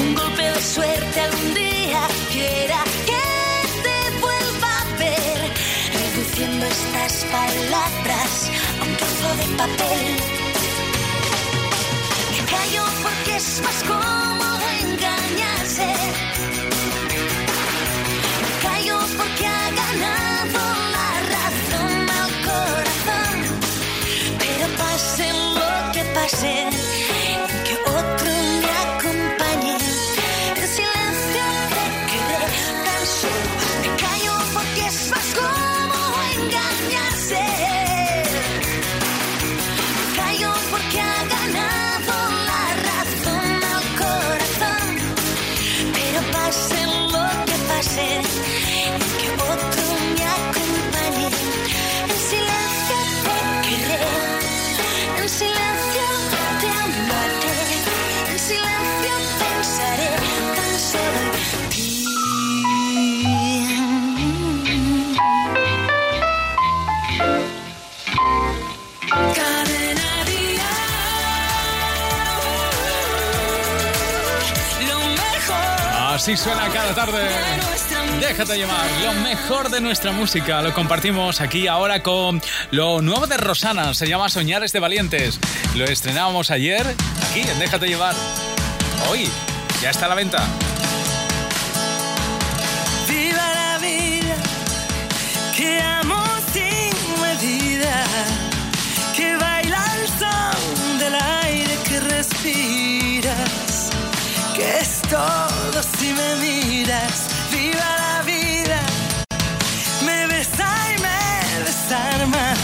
un 0.00 0.14
golpe 0.14 0.42
de 0.42 0.62
suerte 0.62 1.20
algún 1.20 1.54
día 1.54 2.00
quiera 2.32 2.84
que 3.06 3.24
te 3.82 4.20
vuelva 4.20 4.72
a 4.80 4.96
ver, 4.98 5.52
reduciendo 6.00 6.66
estas 6.66 7.24
palabras 7.24 8.50
a 8.80 8.84
un 8.84 8.96
trozo 8.96 9.28
de 9.40 9.56
papel. 9.56 10.06
Me 12.30 12.40
callo 12.52 12.84
porque 13.02 13.36
es 13.36 13.62
más 13.64 13.82
cómodo 13.82 14.64
engañarse. 14.82 15.86
Me 18.42 18.68
callo 18.68 18.98
porque 19.18 19.46
ha 19.46 19.70
ganado 19.70 20.31
lo 26.22 27.11
Así 76.12 76.36
suena 76.36 76.68
cada 76.68 76.94
tarde. 76.94 77.26
Déjate 78.20 78.56
llevar. 78.58 78.86
Lo 79.02 79.14
mejor 79.22 79.70
de 79.70 79.80
nuestra 79.80 80.12
música 80.12 80.60
lo 80.60 80.74
compartimos 80.74 81.40
aquí 81.40 81.66
ahora 81.68 82.02
con 82.02 82.42
lo 82.70 83.00
nuevo 83.00 83.26
de 83.26 83.38
Rosana. 83.38 83.94
Se 83.94 84.06
llama 84.06 84.28
Soñares 84.28 84.72
de 84.72 84.80
Valientes. 84.80 85.40
Lo 85.74 85.86
estrenábamos 85.86 86.50
ayer 86.50 86.86
aquí 87.30 87.40
en 87.40 87.58
Déjate 87.58 87.86
llevar. 87.86 88.14
Hoy 89.10 89.26
ya 89.80 89.88
está 89.88 90.04
a 90.04 90.08
la 90.10 90.14
venta. 90.14 90.46
Viva 93.08 93.54
la 93.54 93.78
vida, 93.78 94.36
que 95.56 95.80
amo 95.80 96.22
sin 96.52 97.22
medida, 97.22 98.04
que 99.16 99.34
baila 99.36 99.82
el 99.96 100.08
son 100.08 100.98
del 100.98 101.14
aire 101.14 101.78
que 101.88 102.00
respiras, 102.00 103.90
que 104.54 104.78
es 104.78 105.00
todo 105.08 105.51
si 105.82 106.12
me 106.12 106.36
miras. 106.36 107.18
Viva 107.50 107.88
la 108.04 108.22
vida, 108.22 108.80
me 110.06 110.26
besa 110.26 110.70
y 110.94 111.00
me 111.06 111.64
desarma, 111.64 112.54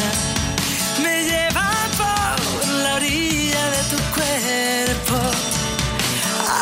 me 1.02 1.24
lleva 1.24 1.70
por 2.00 2.68
la 2.82 2.94
orilla 2.94 3.62
de 3.76 3.82
tu 3.92 3.98
cuerpo 4.16 5.18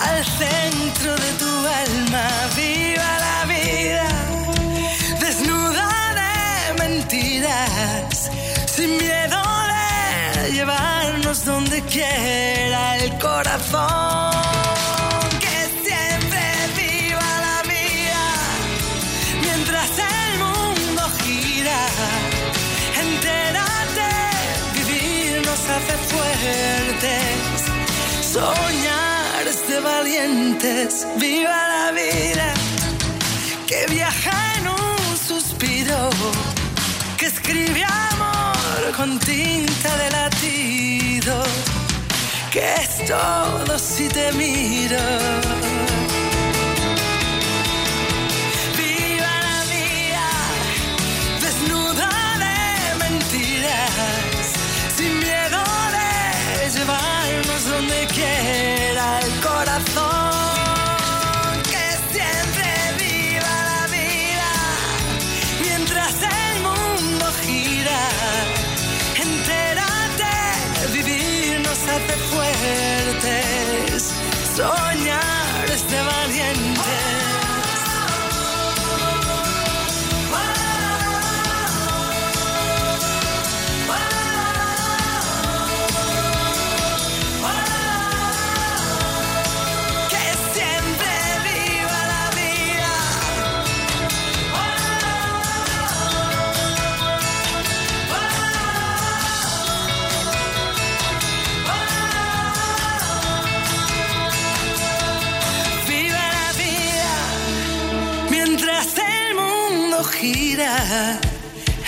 al 0.02 0.24
centro 0.24 1.16
de 1.24 1.30
tu 1.42 1.52
alma. 1.84 2.26
Viva 2.56 3.10
la 3.26 3.38
vida, 3.54 4.08
desnuda 5.20 5.88
de 6.20 6.82
mentiras, 6.82 8.30
sin 8.74 8.90
miedo 8.96 9.42
de 9.72 10.52
llevarnos 10.52 11.44
donde 11.44 11.82
quiera 11.82 12.96
el 12.98 13.18
corazón. 13.18 14.35
Viva 31.18 31.68
la 31.68 31.92
vida, 31.92 32.54
que 33.68 33.86
viaja 33.88 34.54
en 34.58 34.68
un 34.68 35.16
suspiro, 35.16 36.10
que 37.16 37.26
escribe 37.26 37.84
amor 37.84 38.96
con 38.96 39.18
tinta 39.20 39.96
de 39.96 40.10
latido, 40.10 41.42
que 42.50 42.74
es 42.74 43.06
todo 43.06 43.78
si 43.78 44.08
te 44.08 44.32
miro. 44.32 45.75
Fuertes, 74.56 74.95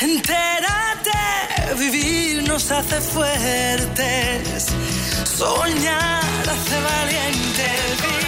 Entérate, 0.00 1.10
vivir 1.78 2.42
nos 2.48 2.70
hace 2.70 3.00
fuertes. 3.00 4.66
Soñar 5.24 6.24
hace 6.48 6.80
valientes. 6.80 8.27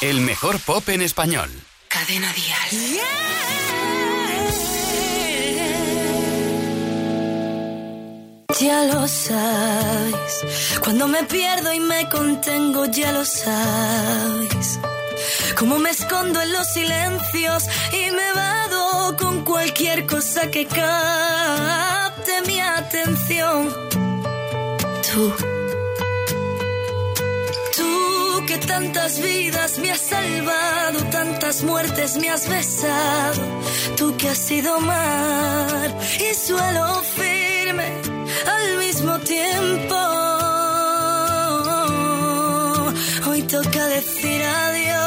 El 0.00 0.20
mejor 0.20 0.60
pop 0.60 0.88
en 0.88 1.02
español. 1.02 1.50
Cadena 1.88 2.32
Dial. 2.32 3.00
Ya 8.60 8.84
lo 8.84 9.08
sabes, 9.08 10.78
cuando 10.82 11.08
me 11.08 11.24
pierdo 11.24 11.72
y 11.72 11.80
me 11.80 12.08
contengo, 12.08 12.86
ya 12.86 13.12
lo 13.12 13.24
sabes. 13.24 14.78
Como 15.56 15.78
me 15.78 15.90
escondo 15.90 16.40
en 16.40 16.52
los 16.52 16.72
silencios 16.72 17.64
y 17.92 18.10
me 18.10 18.32
vado 18.32 19.16
con 19.16 19.44
cualquier 19.44 20.06
cosa 20.06 20.50
que 20.50 20.66
capte 20.66 22.42
mi 22.46 22.60
atención. 22.60 23.74
Tú 25.12 25.32
tantas 28.58 29.20
vidas 29.20 29.78
me 29.78 29.90
has 29.90 30.00
salvado, 30.00 31.04
tantas 31.10 31.62
muertes 31.62 32.16
me 32.16 32.28
has 32.30 32.48
besado, 32.48 33.42
tú 33.96 34.16
que 34.16 34.28
has 34.28 34.38
sido 34.38 34.80
mar 34.80 35.88
y 36.20 36.34
suelo 36.34 37.02
firme 37.16 37.88
al 38.46 38.78
mismo 38.78 39.18
tiempo. 39.20 39.96
Hoy 43.28 43.42
toca 43.42 43.86
decir 43.86 44.42
adiós. 44.42 44.98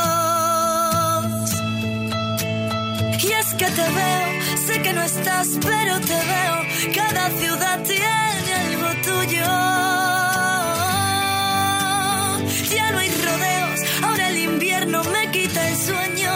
Y 3.23 3.31
es 3.31 3.53
que 3.53 3.65
te 3.65 3.87
veo, 3.99 4.29
sé 4.65 4.81
que 4.81 4.93
no 4.93 5.01
estás, 5.03 5.47
pero 5.61 5.99
te 6.01 6.19
veo. 6.31 6.57
Cada 6.95 7.29
ciudad 7.31 7.83
tiene 7.83 8.53
algo 8.67 8.89
tuyo. 9.03 10.26
Rodeos, 12.91 13.79
ahora 14.03 14.29
el 14.29 14.37
invierno 14.37 15.03
me 15.05 15.31
quita 15.31 15.69
el 15.69 15.75
sueño. 15.75 16.33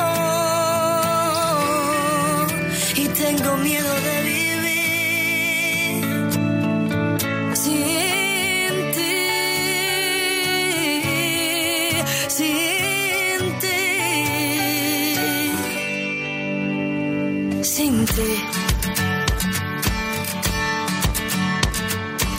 Y 2.95 3.07
tengo 3.07 3.57
miedo 3.57 3.93
de 4.07 4.21
vivir 4.23 4.41
sin. 7.55 7.91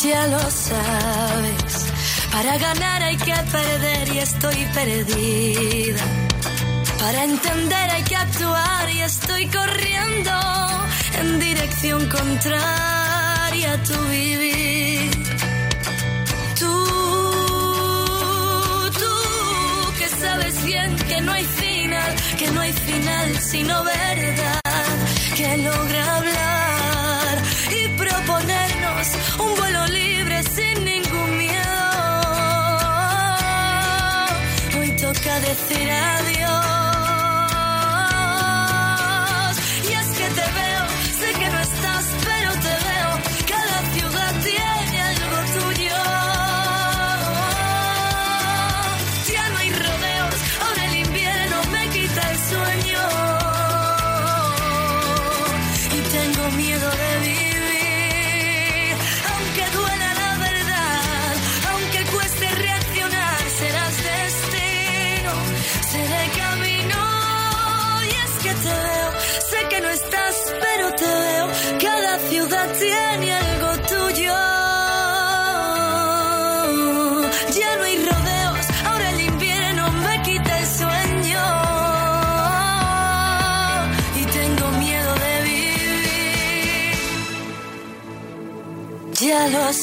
Ya 0.03 0.27
lo 0.27 0.41
sabes, 0.51 1.72
para 2.33 2.57
ganar 2.57 3.03
hay 3.03 3.17
que 3.17 3.35
perder 3.53 4.09
y 4.15 4.19
estoy 4.19 4.67
perdida. 4.75 6.03
Para 6.99 7.25
entender 7.25 7.91
hay 7.91 8.03
que 8.05 8.17
actuar 8.17 8.91
y 8.91 9.01
estoy 9.03 9.47
corriendo 9.49 10.33
en 11.21 11.41
dirección 11.41 12.09
contraria 12.09 13.73
a 13.75 13.83
tu 13.83 13.99
vivir. 14.09 15.11
Tú, 16.59 16.75
tú 19.01 19.15
que 19.99 20.09
sabes 20.09 20.65
bien 20.65 20.97
que 20.97 21.21
no 21.21 21.33
hay 21.33 21.45
final, 21.45 22.15
que 22.39 22.51
no 22.51 22.61
hay 22.61 22.73
final 22.73 23.39
sino 23.41 23.85
verdad, 23.85 24.62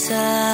Ya 0.09 0.48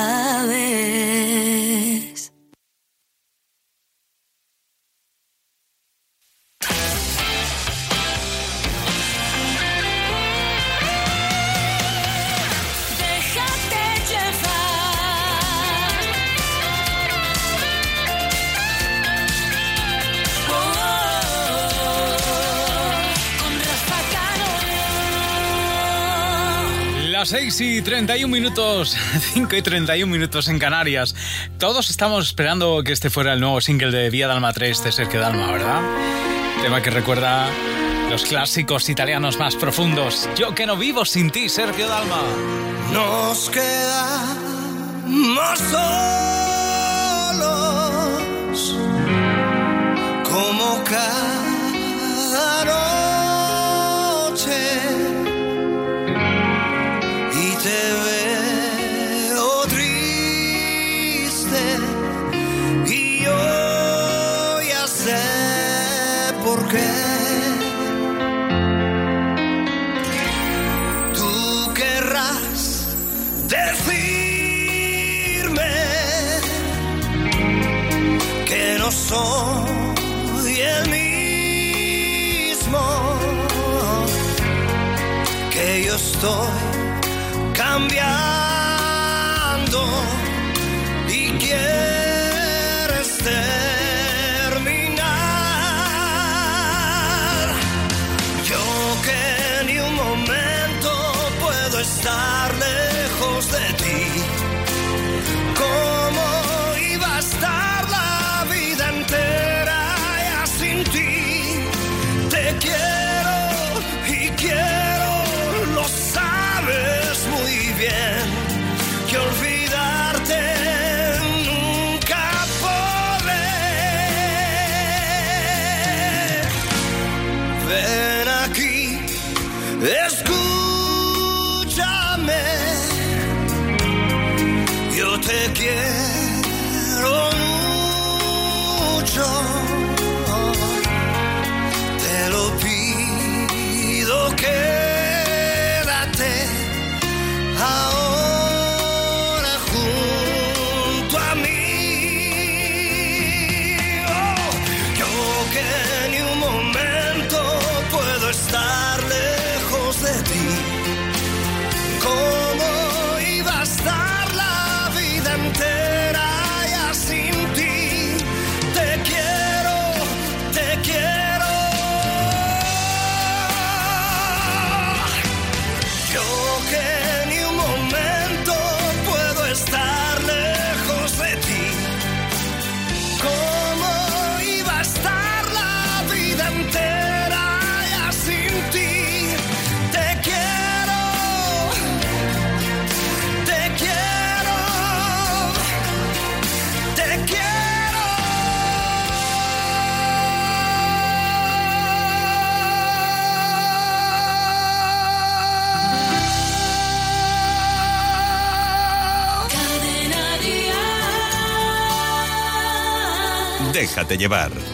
6 27.55 27.79
y 27.79 27.81
31 27.81 28.27
minutos, 28.27 28.97
5 29.33 29.55
y 29.55 29.61
31 29.61 30.11
minutos 30.11 30.49
en 30.49 30.59
Canarias. 30.59 31.15
Todos 31.57 31.89
estamos 31.89 32.25
esperando 32.27 32.83
que 32.83 32.91
este 32.91 33.09
fuera 33.09 33.31
el 33.31 33.39
nuevo 33.39 33.61
single 33.61 33.91
de 33.91 34.09
Vía 34.09 34.27
Dalma 34.27 34.51
3 34.51 34.83
de 34.83 34.91
Sergio 34.91 35.21
Dalma, 35.21 35.49
¿verdad? 35.53 35.81
Tema 36.61 36.81
que 36.81 36.89
recuerda 36.89 37.47
los 38.09 38.25
clásicos 38.25 38.89
italianos 38.89 39.39
más 39.39 39.55
profundos. 39.55 40.27
Yo 40.37 40.53
que 40.53 40.65
no 40.65 40.75
vivo 40.75 41.05
sin 41.05 41.29
ti, 41.29 41.47
Sergio 41.47 41.87
Dalma. 41.87 42.23
Nos 42.91 43.49
quedamos 43.49 44.35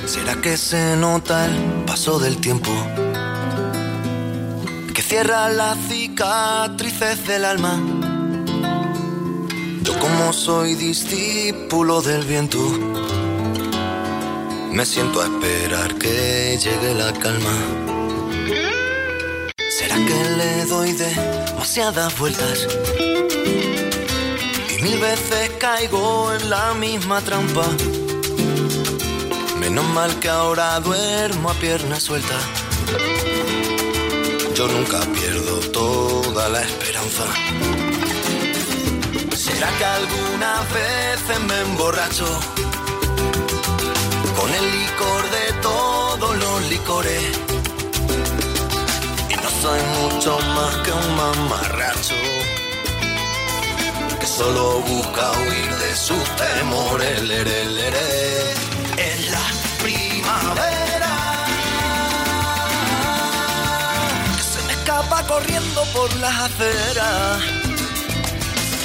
¿Será 0.07 0.41
que 0.41 0.57
se 0.57 0.97
nota 0.97 1.45
el 1.45 1.83
paso 1.85 2.17
del 2.17 2.37
tiempo? 2.37 2.71
Que 4.95 5.03
cierra 5.03 5.47
las 5.49 5.77
cicatrices 5.87 7.27
del 7.27 7.45
alma. 7.45 7.79
Yo 9.83 9.99
como 9.99 10.33
soy 10.33 10.73
discípulo 10.73 12.01
del 12.01 12.25
viento, 12.25 12.57
me 14.71 14.83
siento 14.87 15.21
a 15.21 15.25
esperar 15.25 15.93
que 15.99 16.57
llegue 16.59 16.95
la 16.95 17.13
calma. 17.13 17.55
¿Será 19.69 19.97
que 19.97 20.29
le 20.37 20.65
doy 20.65 20.93
demasiadas 20.93 22.17
vueltas? 22.17 22.67
Y 24.71 24.81
mil 24.81 24.99
veces 24.99 25.51
caigo 25.59 26.33
en 26.33 26.49
la 26.49 26.73
misma 26.73 27.21
trampa. 27.21 27.67
Menos 29.61 29.85
mal 29.89 30.19
que 30.19 30.27
ahora 30.27 30.79
duermo 30.79 31.51
a 31.51 31.53
pierna 31.53 31.99
suelta. 31.99 32.37
Yo 34.55 34.67
nunca 34.67 34.99
pierdo 35.13 35.59
toda 35.69 36.49
la 36.49 36.61
esperanza. 36.63 37.25
¿Será 39.37 39.69
que 39.77 39.85
algunas 39.85 40.73
veces 40.73 41.39
me 41.47 41.59
emborracho? 41.61 42.25
Con 44.39 44.49
el 44.51 44.65
licor 44.79 45.23
de 45.37 45.45
todos 45.61 46.37
los 46.43 46.69
licores. 46.73 47.23
Y 49.29 49.35
no 49.43 49.49
soy 49.61 49.81
mucho 49.99 50.39
más 50.57 50.75
que 50.77 50.91
un 50.91 51.15
mamarracho. 51.15 52.15
Que 54.19 54.25
solo 54.25 54.79
busca 54.79 55.31
huir 55.43 55.71
de 55.83 55.95
sus 55.95 56.25
temores. 56.35 57.21
Primavera 60.39 61.13
que 64.37 64.43
se 64.43 64.61
me 64.65 64.73
escapa 64.73 65.23
corriendo 65.27 65.83
por 65.93 66.15
las 66.17 66.35
aceras. 66.47 67.41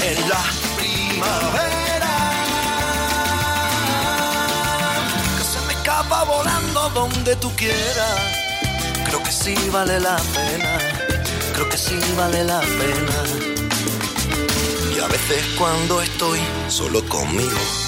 Es 0.05 0.29
la 0.29 0.43
primavera 0.77 2.15
que 5.39 5.45
se 5.45 5.61
me 5.67 5.73
escapa 5.75 6.25
volando 6.25 6.91
donde 6.91 7.37
tú 7.37 7.55
quieras. 7.55 8.19
Creo 9.05 9.23
que 9.23 9.33
sí 9.33 9.55
vale 9.73 10.01
la 10.01 10.17
pena, 10.17 10.79
creo 11.55 11.69
que 11.69 11.79
sí 11.79 11.99
vale 12.17 12.43
la 12.45 12.61
pena. 12.61 13.19
Y 14.95 15.01
a 15.01 15.07
veces 15.07 15.45
cuando 15.57 16.03
estoy 16.03 16.41
solo 16.69 17.07
conmigo 17.09 17.86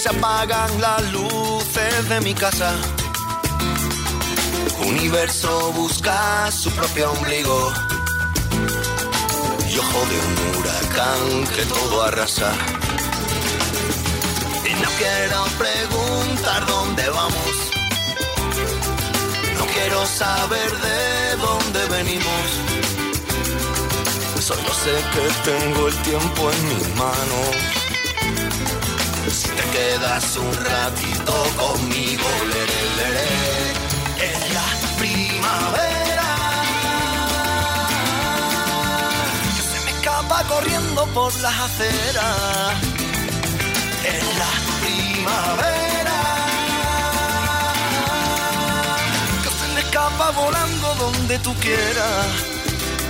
se 0.00 0.08
apagan 0.08 0.80
las 0.80 1.12
luces 1.12 2.08
de 2.08 2.20
mi 2.22 2.32
casa. 2.32 2.72
Universo 4.86 5.72
busca 5.72 6.50
su 6.50 6.70
propio 6.70 7.12
ombligo 7.12 7.70
y 9.68 9.76
ojo 9.76 10.00
de 10.10 10.16
un 10.26 10.56
huracán 10.56 11.54
que 11.54 11.64
todo 11.66 12.02
arrasa. 12.02 12.50
Y 14.64 14.72
no 14.82 14.88
quiero 15.00 15.44
preguntar 15.58 16.66
dónde 16.66 17.06
vamos, 17.10 17.54
no 19.58 19.66
quiero 19.66 20.06
saber 20.06 20.70
de 20.78 21.36
dónde 21.36 21.86
venimos. 21.96 22.46
Solo 24.40 24.72
sé 24.82 24.94
que 25.12 25.50
tengo 25.50 25.88
el 25.88 25.96
tiempo 26.02 26.50
en 26.50 26.68
mis 26.68 26.88
manos. 26.96 27.79
Si 29.32 29.48
te 29.48 29.62
quedas 29.76 30.36
un 30.36 30.52
ratito 30.52 31.32
conmigo, 31.56 32.28
leré, 32.52 32.82
leré, 32.98 33.32
es 34.28 34.54
la 34.56 34.68
primavera. 34.98 36.30
Que 39.54 39.62
se 39.62 39.84
me 39.84 39.90
escapa 39.92 40.42
corriendo 40.44 41.06
por 41.14 41.32
las 41.40 41.60
aceras. 41.60 42.74
Es 44.04 44.24
la 44.42 44.52
primavera. 44.82 46.18
Que 49.44 49.50
se 49.60 49.74
me 49.74 49.80
escapa 49.80 50.30
volando 50.32 50.94
donde 50.96 51.38
tú 51.38 51.54
quieras. 51.60 52.26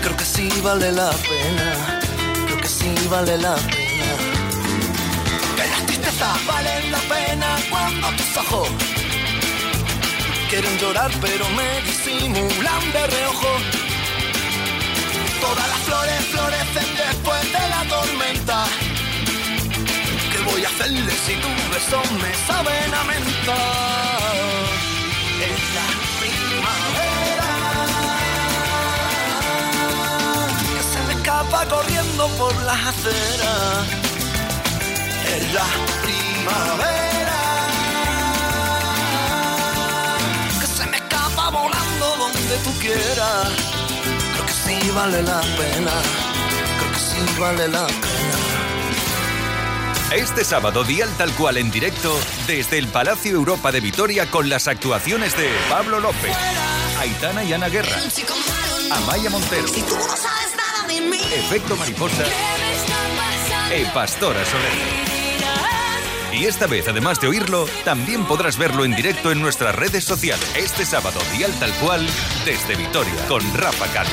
Creo 0.03 0.17
que 0.17 0.25
sí 0.25 0.49
vale 0.63 0.93
la 0.93 1.11
pena, 1.11 2.01
creo 2.47 2.61
que 2.61 2.69
sí 2.69 2.95
vale 3.09 3.39
la 3.39 3.57
pena. 3.57 3.80
Valen 6.21 6.93
la 6.93 6.99
pena 6.99 7.57
cuando 7.71 8.09
tus 8.09 8.37
ojos 8.37 8.69
quieren 10.51 10.79
llorar 10.79 11.11
pero 11.21 11.49
me 11.51 11.81
disimulan 11.83 12.93
de 12.93 13.07
reojo. 13.07 13.53
Todas 15.41 15.69
las 15.69 15.79
flores 15.79 16.27
florecen 16.27 16.97
después 16.97 17.43
de 17.53 17.69
la 17.71 17.85
tormenta. 17.89 18.65
¿Qué 20.31 20.39
voy 20.51 20.63
a 20.63 20.69
hacerle 20.69 21.13
si 21.25 21.35
tu 21.37 21.49
beso 21.73 22.03
me 22.23 22.35
saben 22.49 22.95
a 23.01 23.03
menta? 23.05 23.59
Es 25.51 25.61
la 25.79 25.89
primavera 26.21 27.51
que 30.75 30.83
se 30.93 31.01
me 31.07 31.13
escapa 31.15 31.67
corriendo 31.67 32.29
por 32.37 32.55
las 32.63 32.87
aceras. 32.93 34.00
La 35.53 35.67
primavera 36.03 37.41
que 40.61 40.67
se 40.67 40.87
me 40.87 40.97
escapa 40.97 41.51
volando 41.51 42.17
donde 42.19 42.57
tú 42.65 42.73
quieras. 42.81 43.49
Creo 44.33 44.47
que 44.47 44.53
sí 44.53 44.91
vale 44.91 45.23
la 45.23 45.41
pena. 45.41 45.93
Creo 46.79 46.93
que 46.93 46.99
sí 46.99 47.41
vale 47.41 47.69
la 47.69 47.87
pena. 47.87 48.11
Este 50.13 50.45
sábado, 50.45 50.83
Dial 50.83 51.09
Tal 51.17 51.33
Cual 51.35 51.59
en 51.59 51.71
directo 51.71 52.19
desde 52.49 52.79
el 52.79 52.89
Palacio 52.89 53.31
Europa 53.37 53.71
de 53.71 53.81
Vitoria 53.81 54.29
con 54.29 54.49
las 54.49 54.67
actuaciones 54.67 55.37
de 55.37 55.49
Pablo 55.69 56.01
López, 56.01 56.37
Aitana 56.99 57.45
y 57.45 57.53
Ana 57.53 57.69
Guerra, 57.69 57.97
Amaya 58.91 59.31
Montero, 59.31 59.69
Efecto 61.33 61.77
Mariposa 61.77 62.25
e 63.71 63.87
Pastora 63.95 64.45
Soler. 64.45 65.00
Y 66.33 66.47
esta 66.47 66.67
vez, 66.67 66.89
además 66.89 67.21
de 67.21 67.29
oírlo, 67.29 67.67
también 67.85 68.25
podrás 68.25 68.57
verlo 68.57 68.85
en 68.85 68.95
directo 68.95 69.33
en 69.33 69.41
nuestras 69.41 69.75
redes 69.75 70.05
sociales. 70.05 70.51
Este 70.57 70.85
sábado, 70.85 71.21
Dial 71.37 71.53
Tal 71.59 71.73
Cual 71.75 72.07
desde 72.45 72.77
Vitoria 72.77 73.27
con 73.29 73.43
Rafa 73.55 73.87
Cano. 73.93 74.11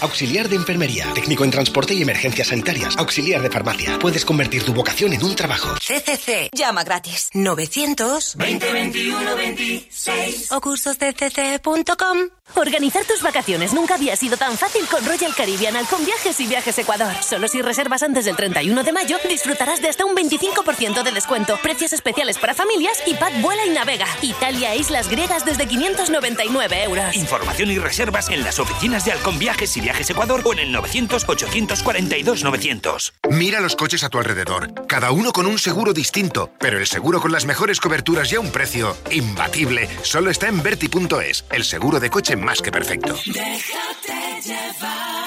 Auxiliar 0.00 0.48
de 0.48 0.56
enfermería, 0.56 1.12
técnico 1.14 1.44
en 1.44 1.50
transporte 1.50 1.94
y 1.94 2.02
emergencias 2.02 2.48
sanitarias, 2.48 2.96
auxiliar 2.98 3.40
de 3.42 3.50
farmacia. 3.50 3.98
Puedes 3.98 4.24
convertir 4.24 4.62
tu 4.62 4.74
vocación 4.74 5.12
en 5.12 5.24
un 5.24 5.34
trabajo. 5.34 5.74
CCC. 5.80 6.50
Llama 6.52 6.84
gratis. 6.84 7.30
900 7.32 8.36
2021 8.36 9.36
26 9.36 10.52
o 10.52 10.60
cursoscc.com. 10.60 12.35
Organizar 12.54 13.04
tus 13.04 13.22
vacaciones 13.22 13.72
nunca 13.74 13.96
había 13.96 14.14
sido 14.16 14.36
tan 14.36 14.56
fácil 14.56 14.86
con 14.86 15.04
Royal 15.04 15.34
Caribbean 15.34 15.84
con 15.86 16.04
Viajes 16.04 16.38
y 16.40 16.46
Viajes 16.46 16.78
Ecuador. 16.78 17.12
Solo 17.22 17.48
si 17.48 17.60
reservas 17.60 18.02
antes 18.02 18.24
del 18.24 18.36
31 18.36 18.82
de 18.82 18.92
mayo 18.92 19.18
disfrutarás 19.28 19.82
de 19.82 19.88
hasta 19.88 20.06
un 20.06 20.16
25% 20.16 21.02
de 21.02 21.12
descuento, 21.12 21.58
precios 21.62 21.92
especiales 21.92 22.38
para 22.38 22.54
familias 22.54 22.96
y 23.04 23.12
Pad 23.14 23.32
vuela 23.42 23.66
y 23.66 23.70
navega. 23.70 24.06
Italia 24.22 24.72
e 24.72 24.78
islas 24.78 25.10
griegas 25.10 25.44
desde 25.44 25.66
599 25.66 26.84
euros. 26.84 27.14
Información 27.16 27.70
y 27.70 27.78
reservas 27.78 28.30
en 28.30 28.42
las 28.42 28.58
oficinas 28.58 29.04
de 29.04 29.12
Halcón 29.12 29.38
Viajes 29.38 29.76
y 29.76 29.82
Viajes 29.82 30.08
Ecuador 30.08 30.40
o 30.44 30.52
en 30.54 30.60
el 30.60 30.74
900-842-900. 30.74 33.12
Mira 33.30 33.60
los 33.60 33.76
coches 33.76 34.02
a 34.04 34.08
tu 34.08 34.16
alrededor, 34.18 34.72
cada 34.86 35.10
uno 35.10 35.32
con 35.32 35.44
un 35.46 35.58
seguro 35.58 35.92
distinto, 35.92 36.50
pero 36.58 36.78
el 36.78 36.86
seguro 36.86 37.20
con 37.20 37.32
las 37.32 37.44
mejores 37.44 37.80
coberturas 37.80 38.32
y 38.32 38.36
a 38.36 38.40
un 38.40 38.50
precio 38.50 38.96
imbatible 39.10 39.90
solo 40.02 40.30
está 40.30 40.48
en 40.48 40.62
Verti.es, 40.62 41.44
el 41.50 41.64
seguro 41.64 42.00
de 42.00 42.08
coche 42.08 42.35
más 42.36 42.60
que 42.60 42.70
perfecto. 42.70 43.14
Déjate 43.26 44.40
llevar. 44.44 45.26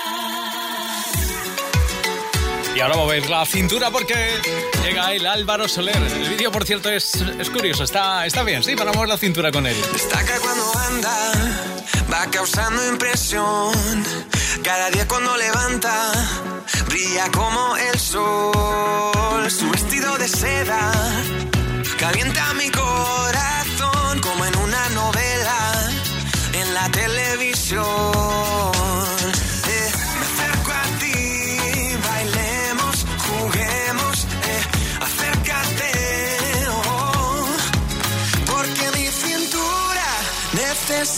Y 2.76 2.82
ahora 2.82 2.95
mover 2.95 3.30
la 3.30 3.45
cintura 3.45 3.91
porque 3.91 4.16
llega 4.84 5.12
el 5.14 5.28
Álvaro 5.28 5.68
Soler. 5.68 5.97
El 5.97 6.30
vídeo, 6.30 6.51
por 6.51 6.66
cierto, 6.66 6.89
es, 6.89 7.14
es 7.16 7.49
curioso. 7.49 7.84
Está, 7.84 8.26
está 8.26 8.43
bien, 8.43 8.64
sí, 8.64 8.76
para 8.76 8.93
mover 8.93 9.10
la 9.10 9.18
cintura 9.18 9.51
con 9.51 9.68
él. 9.68 9.76
Destaca 9.91 10.39
cuando 10.39 10.78
anda, 10.78 11.32
va 12.12 12.26
causando 12.32 12.88
impresión. 12.88 13.74
Cada 14.64 14.89
día 14.91 15.07
cuando 15.07 15.36
levanta, 15.36 16.12
brilla 16.88 17.30
como 17.32 17.76
el 17.76 17.99
sol. 17.99 19.51
Su 19.51 19.70
vestido 19.72 20.18
de 20.18 20.28
seda 20.28 20.91
calienta 21.99 22.53
mi 22.53 22.70
corazón 22.70 23.38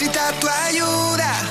necesita 0.02 0.34
tu 0.40 0.48
ayuda. 0.48 1.51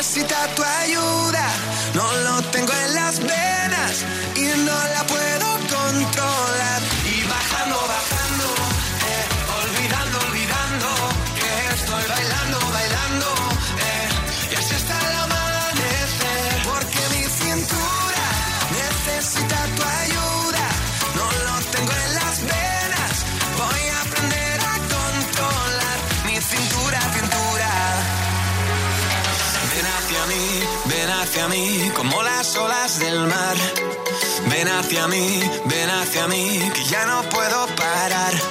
Necesita 0.00 0.48
tu 0.54 0.62
ayuda. 0.62 1.46
No 1.92 2.10
lo 2.24 2.40
tengo 2.50 2.72
en 2.72 2.89
Ven 34.48 34.68
hacia 34.68 35.08
mí, 35.08 35.40
ven 35.66 35.90
hacia 35.90 36.28
mí, 36.28 36.60
que 36.74 36.84
ya 36.84 37.06
no 37.06 37.22
puedo 37.28 37.66
parar. 37.74 38.49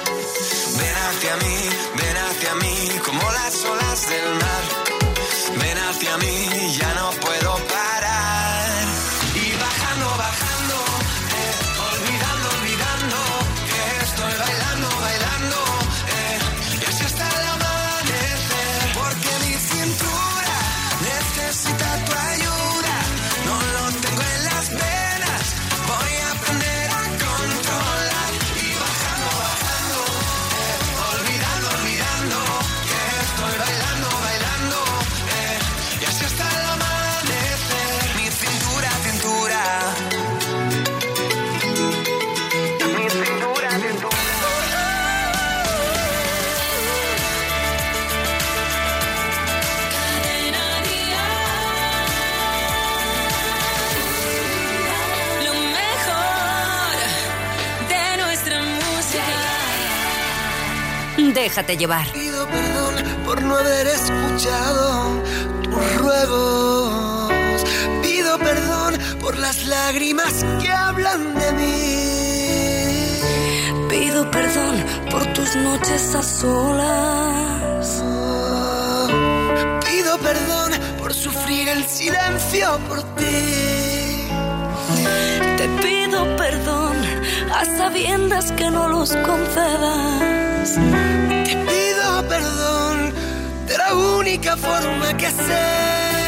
Déjate 61.42 61.78
llevar. 61.78 62.06
Pido 62.12 62.46
perdón 62.48 62.94
por 63.24 63.40
no 63.42 63.56
haber 63.56 63.86
escuchado 63.86 65.22
tus 65.62 65.96
ruegos. 65.96 67.64
Pido 68.02 68.38
perdón 68.38 68.98
por 69.22 69.38
las 69.38 69.64
lágrimas 69.64 70.44
que 70.60 70.70
hablan 70.70 71.34
de 71.34 71.52
mí. 71.52 73.20
Pido 73.88 74.30
perdón 74.30 74.84
por 75.10 75.24
tus 75.32 75.56
noches 75.56 76.14
a 76.14 76.22
solas. 76.22 78.02
Pido 79.86 80.18
perdón 80.18 80.72
por 80.98 81.14
sufrir 81.14 81.70
el 81.70 81.86
silencio 81.86 82.78
por 82.86 83.02
ti. 83.16 84.28
Te 85.56 85.68
pido 85.82 86.36
perdón 86.36 86.96
a 87.50 87.64
sabiendas 87.64 88.52
que 88.52 88.70
no 88.70 88.88
los 88.88 89.16
concedas. 89.16 90.49
Te 90.62 91.56
pido 91.56 92.28
perdón 92.28 93.14
de 93.66 93.78
la 93.78 93.94
única 93.94 94.58
forma 94.58 95.16
que 95.16 95.30
sé. 95.30 96.19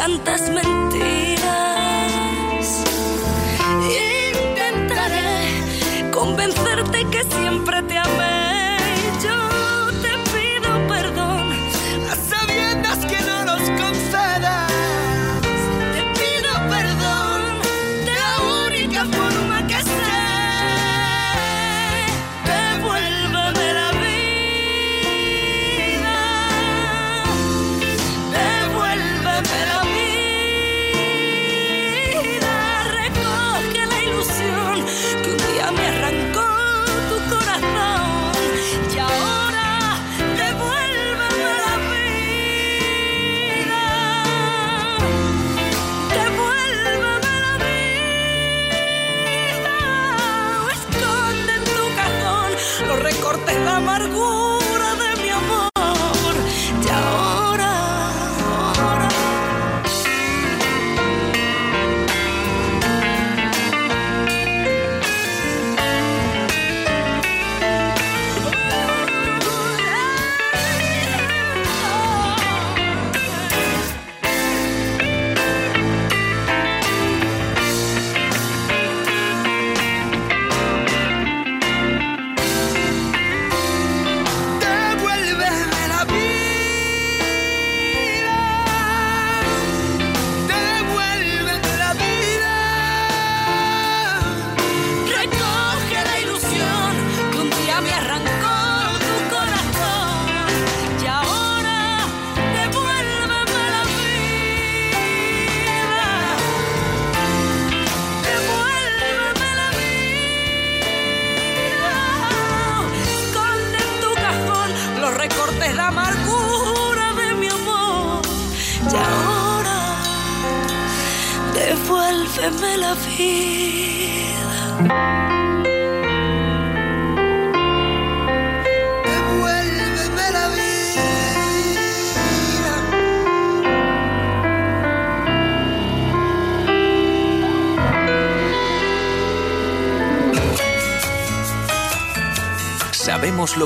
Tantas 0.00 0.48
mentiras. 0.48 0.79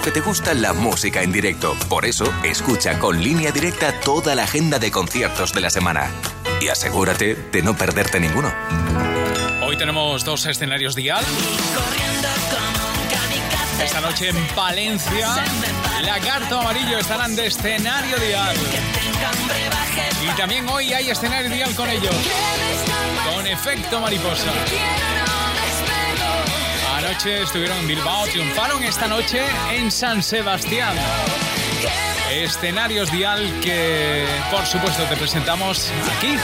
Que 0.04 0.10
te 0.10 0.20
gusta 0.20 0.52
la 0.52 0.74
música 0.74 1.22
en 1.22 1.32
directo. 1.32 1.74
Por 1.88 2.04
eso, 2.04 2.30
escucha 2.44 2.98
con 2.98 3.22
línea 3.22 3.50
directa 3.52 4.00
toda 4.00 4.34
la 4.34 4.44
agenda 4.44 4.78
de 4.78 4.90
conciertos 4.90 5.54
de 5.54 5.62
la 5.62 5.70
semana. 5.70 6.10
Y 6.60 6.68
asegúrate 6.68 7.34
de 7.34 7.62
no 7.62 7.74
perderte 7.74 8.20
ninguno. 8.20 8.52
Hoy 9.66 9.78
tenemos 9.78 10.22
dos 10.22 10.44
escenarios 10.44 10.94
dial. 10.94 11.24
Esta 13.82 14.00
noche 14.02 14.28
en 14.28 14.36
Palencia, 14.48 15.42
Lagarto 16.02 16.60
Amarillo 16.60 16.98
estarán 16.98 17.34
de 17.34 17.46
escenario 17.46 18.18
dial. 18.18 18.56
Y 20.22 20.36
también 20.36 20.68
hoy 20.68 20.92
hay 20.92 21.08
escenario 21.08 21.50
dial 21.50 21.74
con 21.74 21.88
ellos. 21.88 22.14
Con 23.34 23.46
efecto 23.46 24.00
mariposa. 24.00 24.52
Anoche 27.14 27.42
estuvieron 27.42 27.78
en 27.78 27.86
Bilbao, 27.86 28.26
triunfaron 28.26 28.82
esta 28.82 29.06
noche 29.06 29.40
en 29.70 29.92
San 29.92 30.20
Sebastián. 30.20 30.96
Escenarios 32.32 33.12
dial 33.12 33.60
que, 33.62 34.26
por 34.50 34.66
supuesto, 34.66 35.04
te 35.04 35.16
presentamos 35.16 35.92
aquí. 36.16 36.36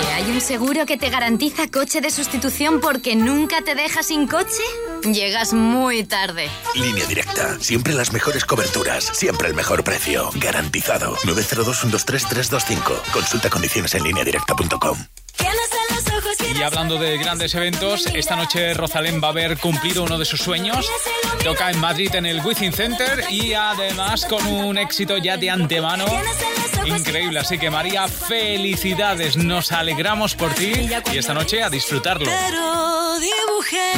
¿Que 0.00 0.06
hay 0.12 0.30
un 0.30 0.40
seguro 0.40 0.86
que 0.86 0.96
te 0.96 1.10
garantiza 1.10 1.66
coche 1.66 2.00
de 2.00 2.12
sustitución 2.12 2.80
porque 2.80 3.16
nunca 3.16 3.62
te 3.62 3.74
deja 3.74 4.04
sin 4.04 4.28
coche? 4.28 4.62
Llegas 5.02 5.52
muy 5.54 6.04
tarde. 6.04 6.48
Línea 6.76 7.06
directa. 7.06 7.58
Siempre 7.58 7.92
las 7.92 8.12
mejores 8.12 8.44
coberturas. 8.44 9.10
Siempre 9.12 9.48
el 9.48 9.54
mejor 9.54 9.82
precio. 9.82 10.30
Garantizado. 10.36 11.16
902-123-325. 11.24 13.10
Consulta 13.12 13.50
condiciones 13.50 13.92
en 13.96 14.04
lineadirecta.com. 14.04 14.98
Y 16.54 16.62
hablando 16.62 16.98
de 16.98 17.18
grandes 17.18 17.54
eventos, 17.54 18.06
esta 18.14 18.36
noche 18.36 18.74
Rosalén 18.74 19.20
va 19.22 19.28
a 19.28 19.30
haber 19.30 19.58
cumplido 19.58 20.02
uno 20.02 20.18
de 20.18 20.24
sus 20.24 20.40
sueños. 20.40 20.86
Toca 21.44 21.70
en 21.70 21.80
Madrid 21.80 22.14
en 22.14 22.26
el 22.26 22.44
Wizzing 22.44 22.72
Center 22.72 23.24
y 23.30 23.54
además 23.54 24.26
con 24.26 24.46
un 24.46 24.78
éxito 24.78 25.16
ya 25.16 25.36
de 25.36 25.50
antemano 25.50 26.06
increíble. 26.84 27.40
Así 27.40 27.58
que 27.58 27.70
María, 27.70 28.08
felicidades, 28.08 29.36
nos 29.36 29.72
alegramos 29.72 30.34
por 30.34 30.52
ti 30.54 30.72
y 31.12 31.18
esta 31.18 31.34
noche 31.34 31.62
a 31.62 31.70
disfrutarlo. 31.70 32.26
Pero 32.26 33.18
dibujé 33.20 33.92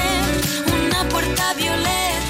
una 0.86 1.08
puerta 1.08 1.54
violeta 1.54 2.21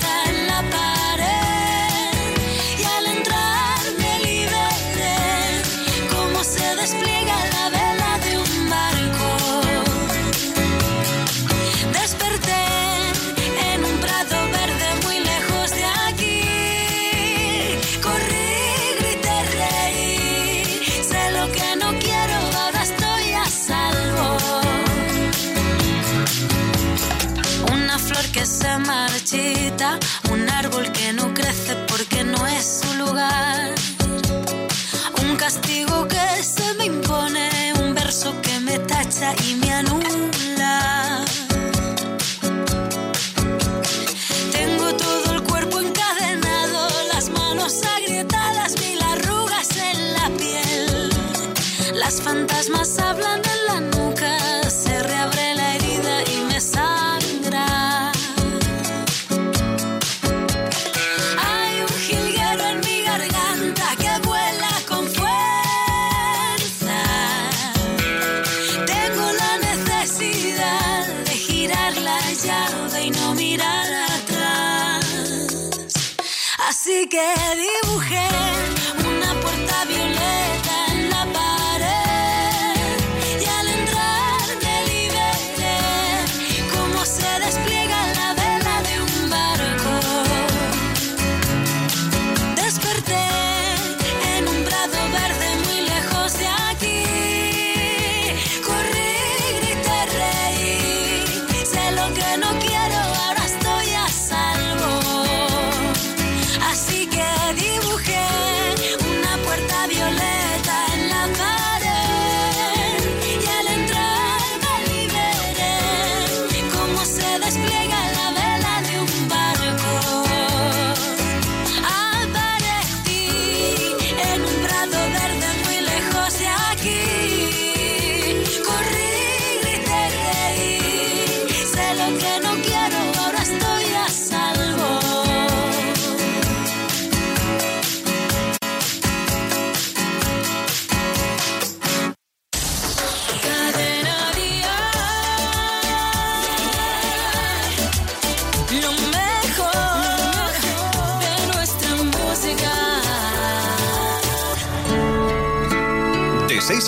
Así 76.85 77.07
que 77.07 77.23
dibujé 77.55 78.52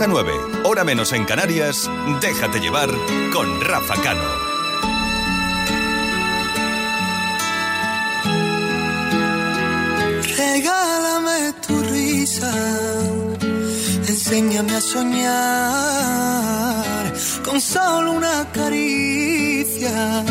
a 0.05 0.07
9, 0.07 0.33
hora 0.65 0.85
menos 0.85 1.13
en 1.13 1.25
Canarias, 1.25 1.91
déjate 2.21 2.61
llevar 2.61 2.91
con 3.33 3.61
Rafa 3.63 3.95
Cano. 4.03 4.23
Regálame 10.37 11.55
tu 11.67 11.81
risa, 11.85 12.53
enséñame 14.07 14.75
a 14.75 14.81
soñar 14.81 15.25
con 17.45 17.61
solo 17.61 18.13
una 18.13 18.47
caricia. 18.53 20.25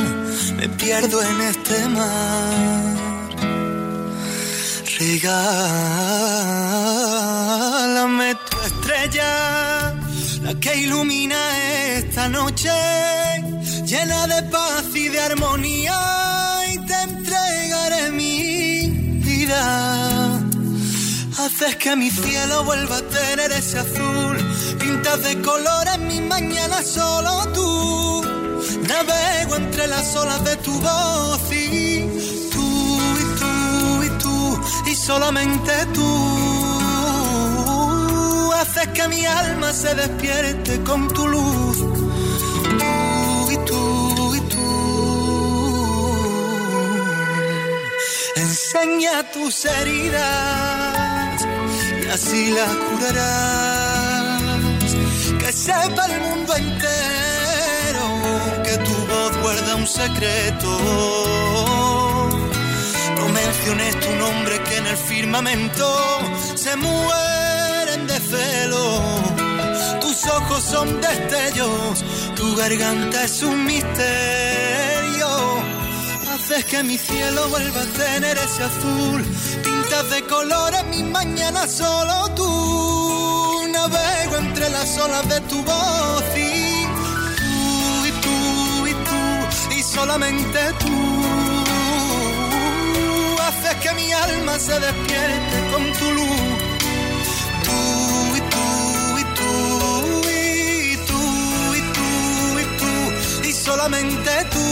Me 0.55 0.69
pierdo 0.69 1.21
en 1.23 1.41
este 1.41 1.89
mar. 1.89 2.93
Regálame 4.99 6.43
estrella, 9.03 9.93
la 10.41 10.59
que 10.59 10.75
ilumina 10.75 11.35
esta 11.97 12.29
noche, 12.29 12.69
llena 13.85 14.27
de 14.27 14.43
paz 14.43 14.85
y 14.95 15.09
de 15.09 15.19
armonía, 15.19 15.99
y 16.73 16.77
te 16.79 17.01
entregaré 17.01 18.11
mi 18.11 18.89
vida. 19.23 20.39
Haces 21.37 21.75
que 21.77 21.95
mi 21.95 22.09
cielo 22.09 22.63
vuelva 22.63 22.97
a 22.97 23.01
tener 23.01 23.51
ese 23.51 23.79
azul, 23.79 24.37
pintas 24.79 25.23
de 25.23 25.41
colores 25.41 25.99
mi 25.99 26.21
mañana 26.21 26.81
solo 26.83 27.51
tú. 27.53 28.25
Navego 28.87 29.55
entre 29.55 29.87
las 29.87 30.15
olas 30.15 30.43
de 30.43 30.55
tu 30.57 30.73
voz 30.79 31.41
y 31.51 31.99
tú 32.51 32.99
y 33.21 33.39
tú 33.39 34.03
y 34.03 34.09
tú 34.21 34.61
y 34.91 34.95
solamente 34.95 35.71
tú. 35.93 36.32
Que 38.91 39.07
mi 39.07 39.25
alma 39.25 39.71
se 39.71 39.95
despierte 39.95 40.83
con 40.83 41.07
tu 41.07 41.25
luz. 41.27 41.77
Tú 41.77 43.51
y 43.51 43.57
tú 43.65 44.35
y 44.35 44.41
tú. 44.41 44.69
Enseña 48.35 49.23
tus 49.31 49.65
heridas 49.65 51.41
y 52.03 52.07
así 52.09 52.51
las 52.51 52.75
curarás. 52.87 54.41
Que 55.39 55.51
sepa 55.51 56.05
el 56.05 56.21
mundo 56.21 56.53
entero 56.55 58.05
que 58.65 58.77
tu 58.77 58.93
voz 59.07 59.37
guarda 59.41 59.75
un 59.75 59.87
secreto. 59.87 60.69
No 63.17 63.29
menciones 63.29 63.99
tu 64.01 64.11
nombre 64.17 64.61
que 64.63 64.77
en 64.77 64.87
el 64.87 64.97
firmamento 64.97 65.87
se 66.55 66.75
mueren 66.75 67.33
de 67.33 67.42
Tus 70.01 70.25
ojos 70.25 70.63
son 70.63 70.99
destellos, 71.01 72.03
tu 72.35 72.55
garganta 72.55 73.23
es 73.25 73.43
un 73.43 73.63
misterio. 73.65 75.27
Haces 76.33 76.65
que 76.65 76.81
mi 76.83 76.97
cielo 76.97 77.47
vuelva 77.49 77.81
a 77.81 77.85
tener 77.85 78.37
ese 78.37 78.63
azul. 78.63 79.23
Pintas 79.63 80.09
de 80.09 80.23
colores 80.23 80.83
mi 80.85 81.03
mañana 81.03 81.67
solo 81.67 82.29
tú. 82.35 83.67
Navego 83.71 84.37
entre 84.37 84.69
las 84.69 84.97
olas 84.97 85.29
de 85.29 85.39
tu 85.41 85.63
voz 85.63 86.23
y 86.35 86.85
tú 87.41 88.05
y 88.07 88.11
tú 88.23 88.87
y 88.87 88.93
tú 89.09 89.75
y 89.75 89.83
solamente 89.83 90.59
tú. 90.79 90.95
Haces 93.47 93.75
que 93.75 93.93
mi 93.93 94.11
alma 94.11 94.57
se 94.57 94.79
despierte 94.79 95.71
con 95.71 95.83
tu 95.99 96.11
luz. 96.11 96.42
Solamente 103.63 104.31
tú 104.51 104.65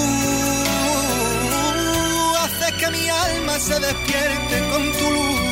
haces 2.44 2.72
que 2.74 2.88
mi 2.92 3.08
alma 3.10 3.60
se 3.60 3.80
despierte 3.80 4.70
con 4.70 4.92
tu 4.92 5.12
luz. 5.12 5.51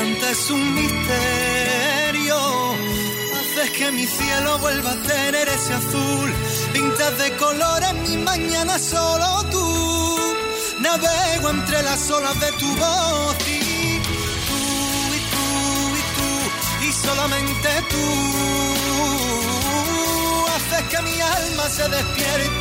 Garganta 0.00 0.30
es 0.30 0.50
un 0.50 0.74
misterio. 0.74 2.36
Haces 3.38 3.70
que 3.76 3.92
mi 3.92 4.06
cielo 4.06 4.58
vuelva 4.58 4.92
a 4.92 5.02
tener 5.02 5.48
ese 5.48 5.74
azul. 5.74 6.32
Pintas 6.72 7.18
de 7.18 7.36
colores 7.36 7.94
mi 8.08 8.16
mañana 8.18 8.78
solo 8.78 9.44
tú. 9.50 10.18
Navego 10.80 11.50
entre 11.50 11.82
las 11.82 12.10
olas 12.10 12.40
de 12.40 12.52
tu 12.52 12.68
voz 12.76 13.36
y 13.46 14.00
tú 14.48 14.60
y 15.16 15.20
tú 15.32 15.46
y 16.00 16.02
tú 16.16 16.28
y 16.86 16.92
solamente 16.92 17.68
tú 17.90 18.04
haces 20.54 20.82
que 20.90 21.02
mi 21.02 21.20
alma 21.20 21.68
se 21.68 21.88
despierte 21.88 22.59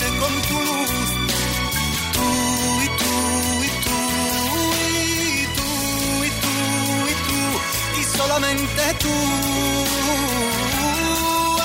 solamente 8.19 8.81
tú 8.99 9.15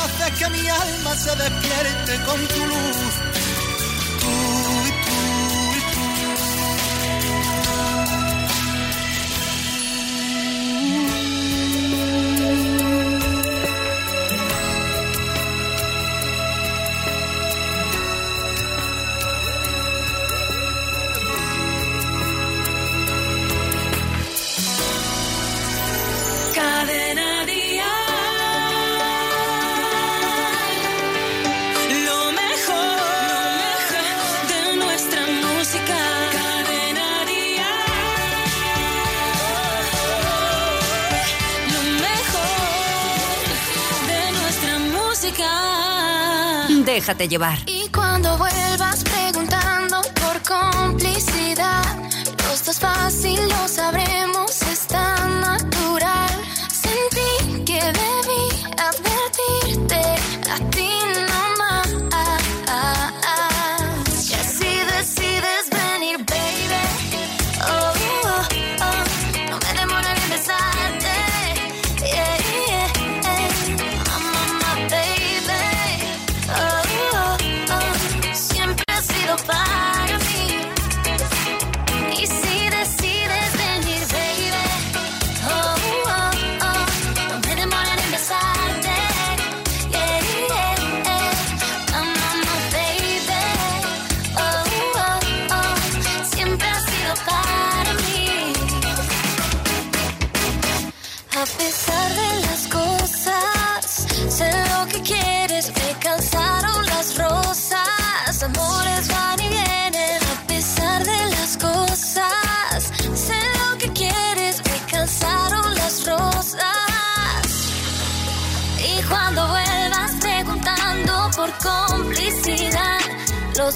haces 0.03 0.39
que 0.39 0.51
mi 0.51 0.69
alma 0.69 1.17
se 1.17 1.35
despierte 1.35 2.13
con 2.27 2.47
tu 2.49 2.67
luz. 2.67 3.24
Déjate 46.85 47.29
llevar. 47.29 47.59
Y 47.67 47.89
cuando 47.89 48.37
vuelvas 48.39 49.05
preguntando 49.05 50.03
por 50.21 50.43
complicidad, 50.43 51.85
los 52.49 52.65
dos 52.65 52.79
fácil 52.79 53.41
lo 53.49 53.69
sabremos, 53.69 54.44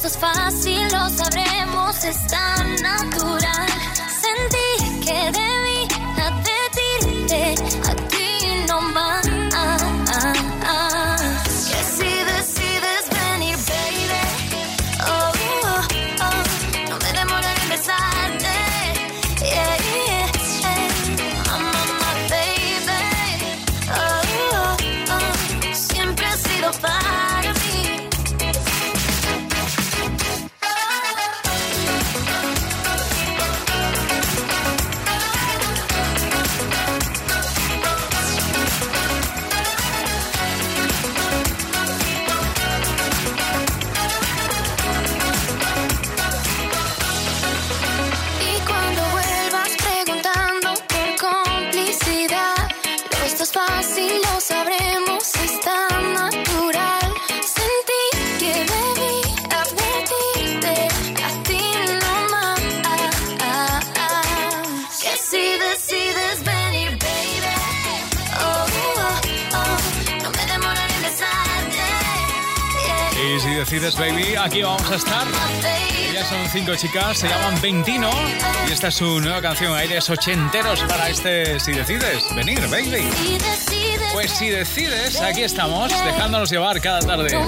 los 0.03 0.13
dos 0.13 0.19
fácil 0.19 0.83
lo 0.93 1.09
sabremos, 1.09 2.05
es 2.05 2.27
tan 2.29 2.77
natural. 2.77 3.88
Aquí 74.49 74.63
vamos 74.63 74.91
a 74.91 74.95
estar. 74.95 75.27
Ellas 76.11 76.27
son 76.29 76.49
cinco 76.51 76.75
chicas, 76.75 77.19
se 77.19 77.29
llaman 77.29 77.61
Ventino. 77.61 78.11
Y 78.67 78.73
esta 78.73 78.89
es 78.89 78.95
su 78.95 79.21
nueva 79.21 79.43
canción, 79.43 79.75
aires 79.75 80.09
ochenteros 80.09 80.81
para 80.83 81.11
este 81.11 81.61
Si 81.61 81.73
decides 81.73 82.25
venir, 82.35 82.61
baby. 82.69 83.09
Pues 84.13 84.31
si 84.31 84.49
decides, 84.49 85.21
aquí 85.21 85.43
estamos, 85.43 85.93
dejándonos 86.05 86.51
llevar 86.51 86.81
cada 86.81 87.01
tarde. 87.01 87.39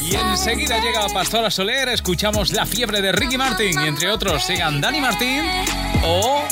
Y 0.00 0.14
enseguida 0.14 0.78
llega 0.78 1.06
Pastora 1.12 1.50
Soler, 1.50 1.90
escuchamos 1.90 2.52
La 2.52 2.64
Fiebre 2.64 3.02
de 3.02 3.12
Ricky 3.12 3.36
Martin. 3.36 3.78
Y 3.80 3.88
entre 3.88 4.10
otros, 4.10 4.42
sigan 4.42 4.80
Dani 4.80 5.00
Martín 5.00 5.44
o 6.02 6.44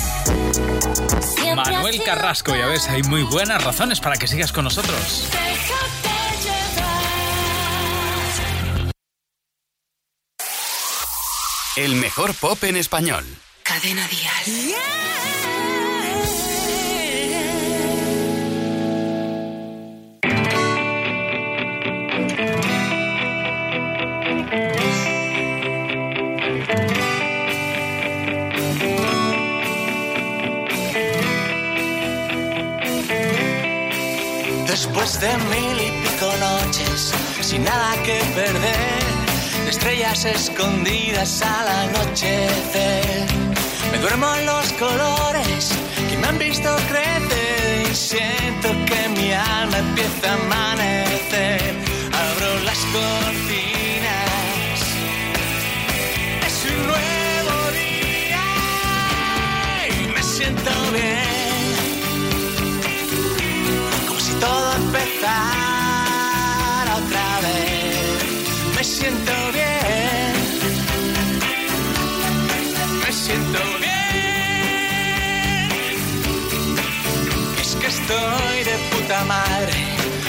Manuel 1.57 2.03
Carrasco. 2.03 2.55
Ya 2.55 2.67
ves, 2.67 2.89
hay 2.89 3.03
muy 3.03 3.23
buenas 3.23 3.65
razones 3.65 4.01
para 4.01 4.17
que 4.17 4.27
sigas 4.27 4.53
con 4.53 4.65
nosotros. 4.65 5.31
El 11.77 11.97
mejor 11.97 12.33
pop 12.35 12.63
en 12.63 12.77
español. 12.77 13.25
Cadena 13.65 14.07
Dial. 14.07 14.77
Después 34.69 35.21
de 35.21 35.37
mil 35.39 35.81
y 35.81 35.91
pico 35.91 36.33
noches, 36.39 37.13
sin 37.41 37.65
nada 37.65 38.01
que 38.05 38.21
perder, 38.37 39.04
estrellas 39.69 40.25
escondidas 40.25 41.43
al 41.43 41.69
anochecer. 41.69 43.27
Me 43.93 43.99
duermo 43.99 44.35
en 44.35 44.47
los 44.47 44.73
colores 44.75 45.71
que 46.09 46.17
me 46.19 46.27
han 46.27 46.39
visto 46.39 46.75
crecer 46.89 47.87
y 47.91 47.95
siento 47.95 48.69
que 48.87 49.09
mi 49.21 49.33
alma 49.33 49.79
empieza 49.79 50.31
a 50.31 50.35
amanecer. 50.35 51.04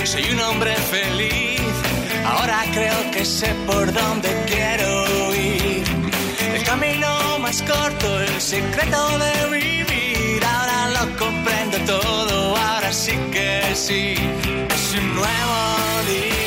Soy 0.04 0.32
un 0.34 0.40
hombre 0.42 0.76
feliz, 0.76 1.62
ahora 2.26 2.62
creo 2.74 3.12
que 3.12 3.24
sé 3.24 3.56
por 3.66 3.92
dónde 3.92 4.30
quiero 4.48 5.34
ir. 5.34 5.84
El 6.54 6.64
camino 6.64 7.40
más 7.40 7.62
corto, 7.62 8.20
el 8.20 8.42
secreto 8.42 9.18
de 9.18 9.60
vivir, 9.60 10.44
ahora 10.44 10.90
lo 10.90 11.18
comprendo 11.18 11.78
todo, 11.86 12.58
ahora 12.58 12.92
sí 12.92 13.14
que 13.32 13.62
sí. 13.76 14.16
Es 14.70 14.94
un 14.94 15.16
nuevo 15.16 15.58
día 16.08 16.45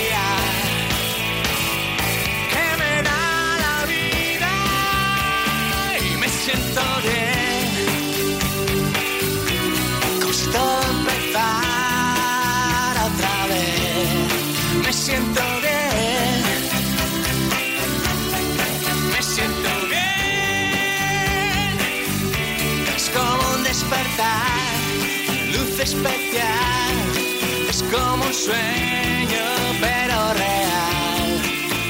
como 27.91 28.25
un 28.25 28.35
sueño, 28.35 29.47
pero 29.81 30.35
real. 30.35 31.41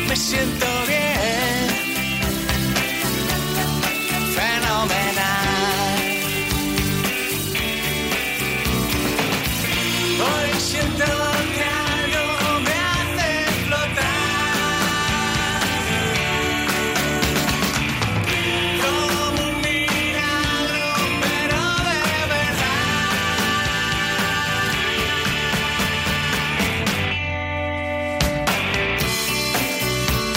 Me 0.09 0.16
siento 0.16 0.66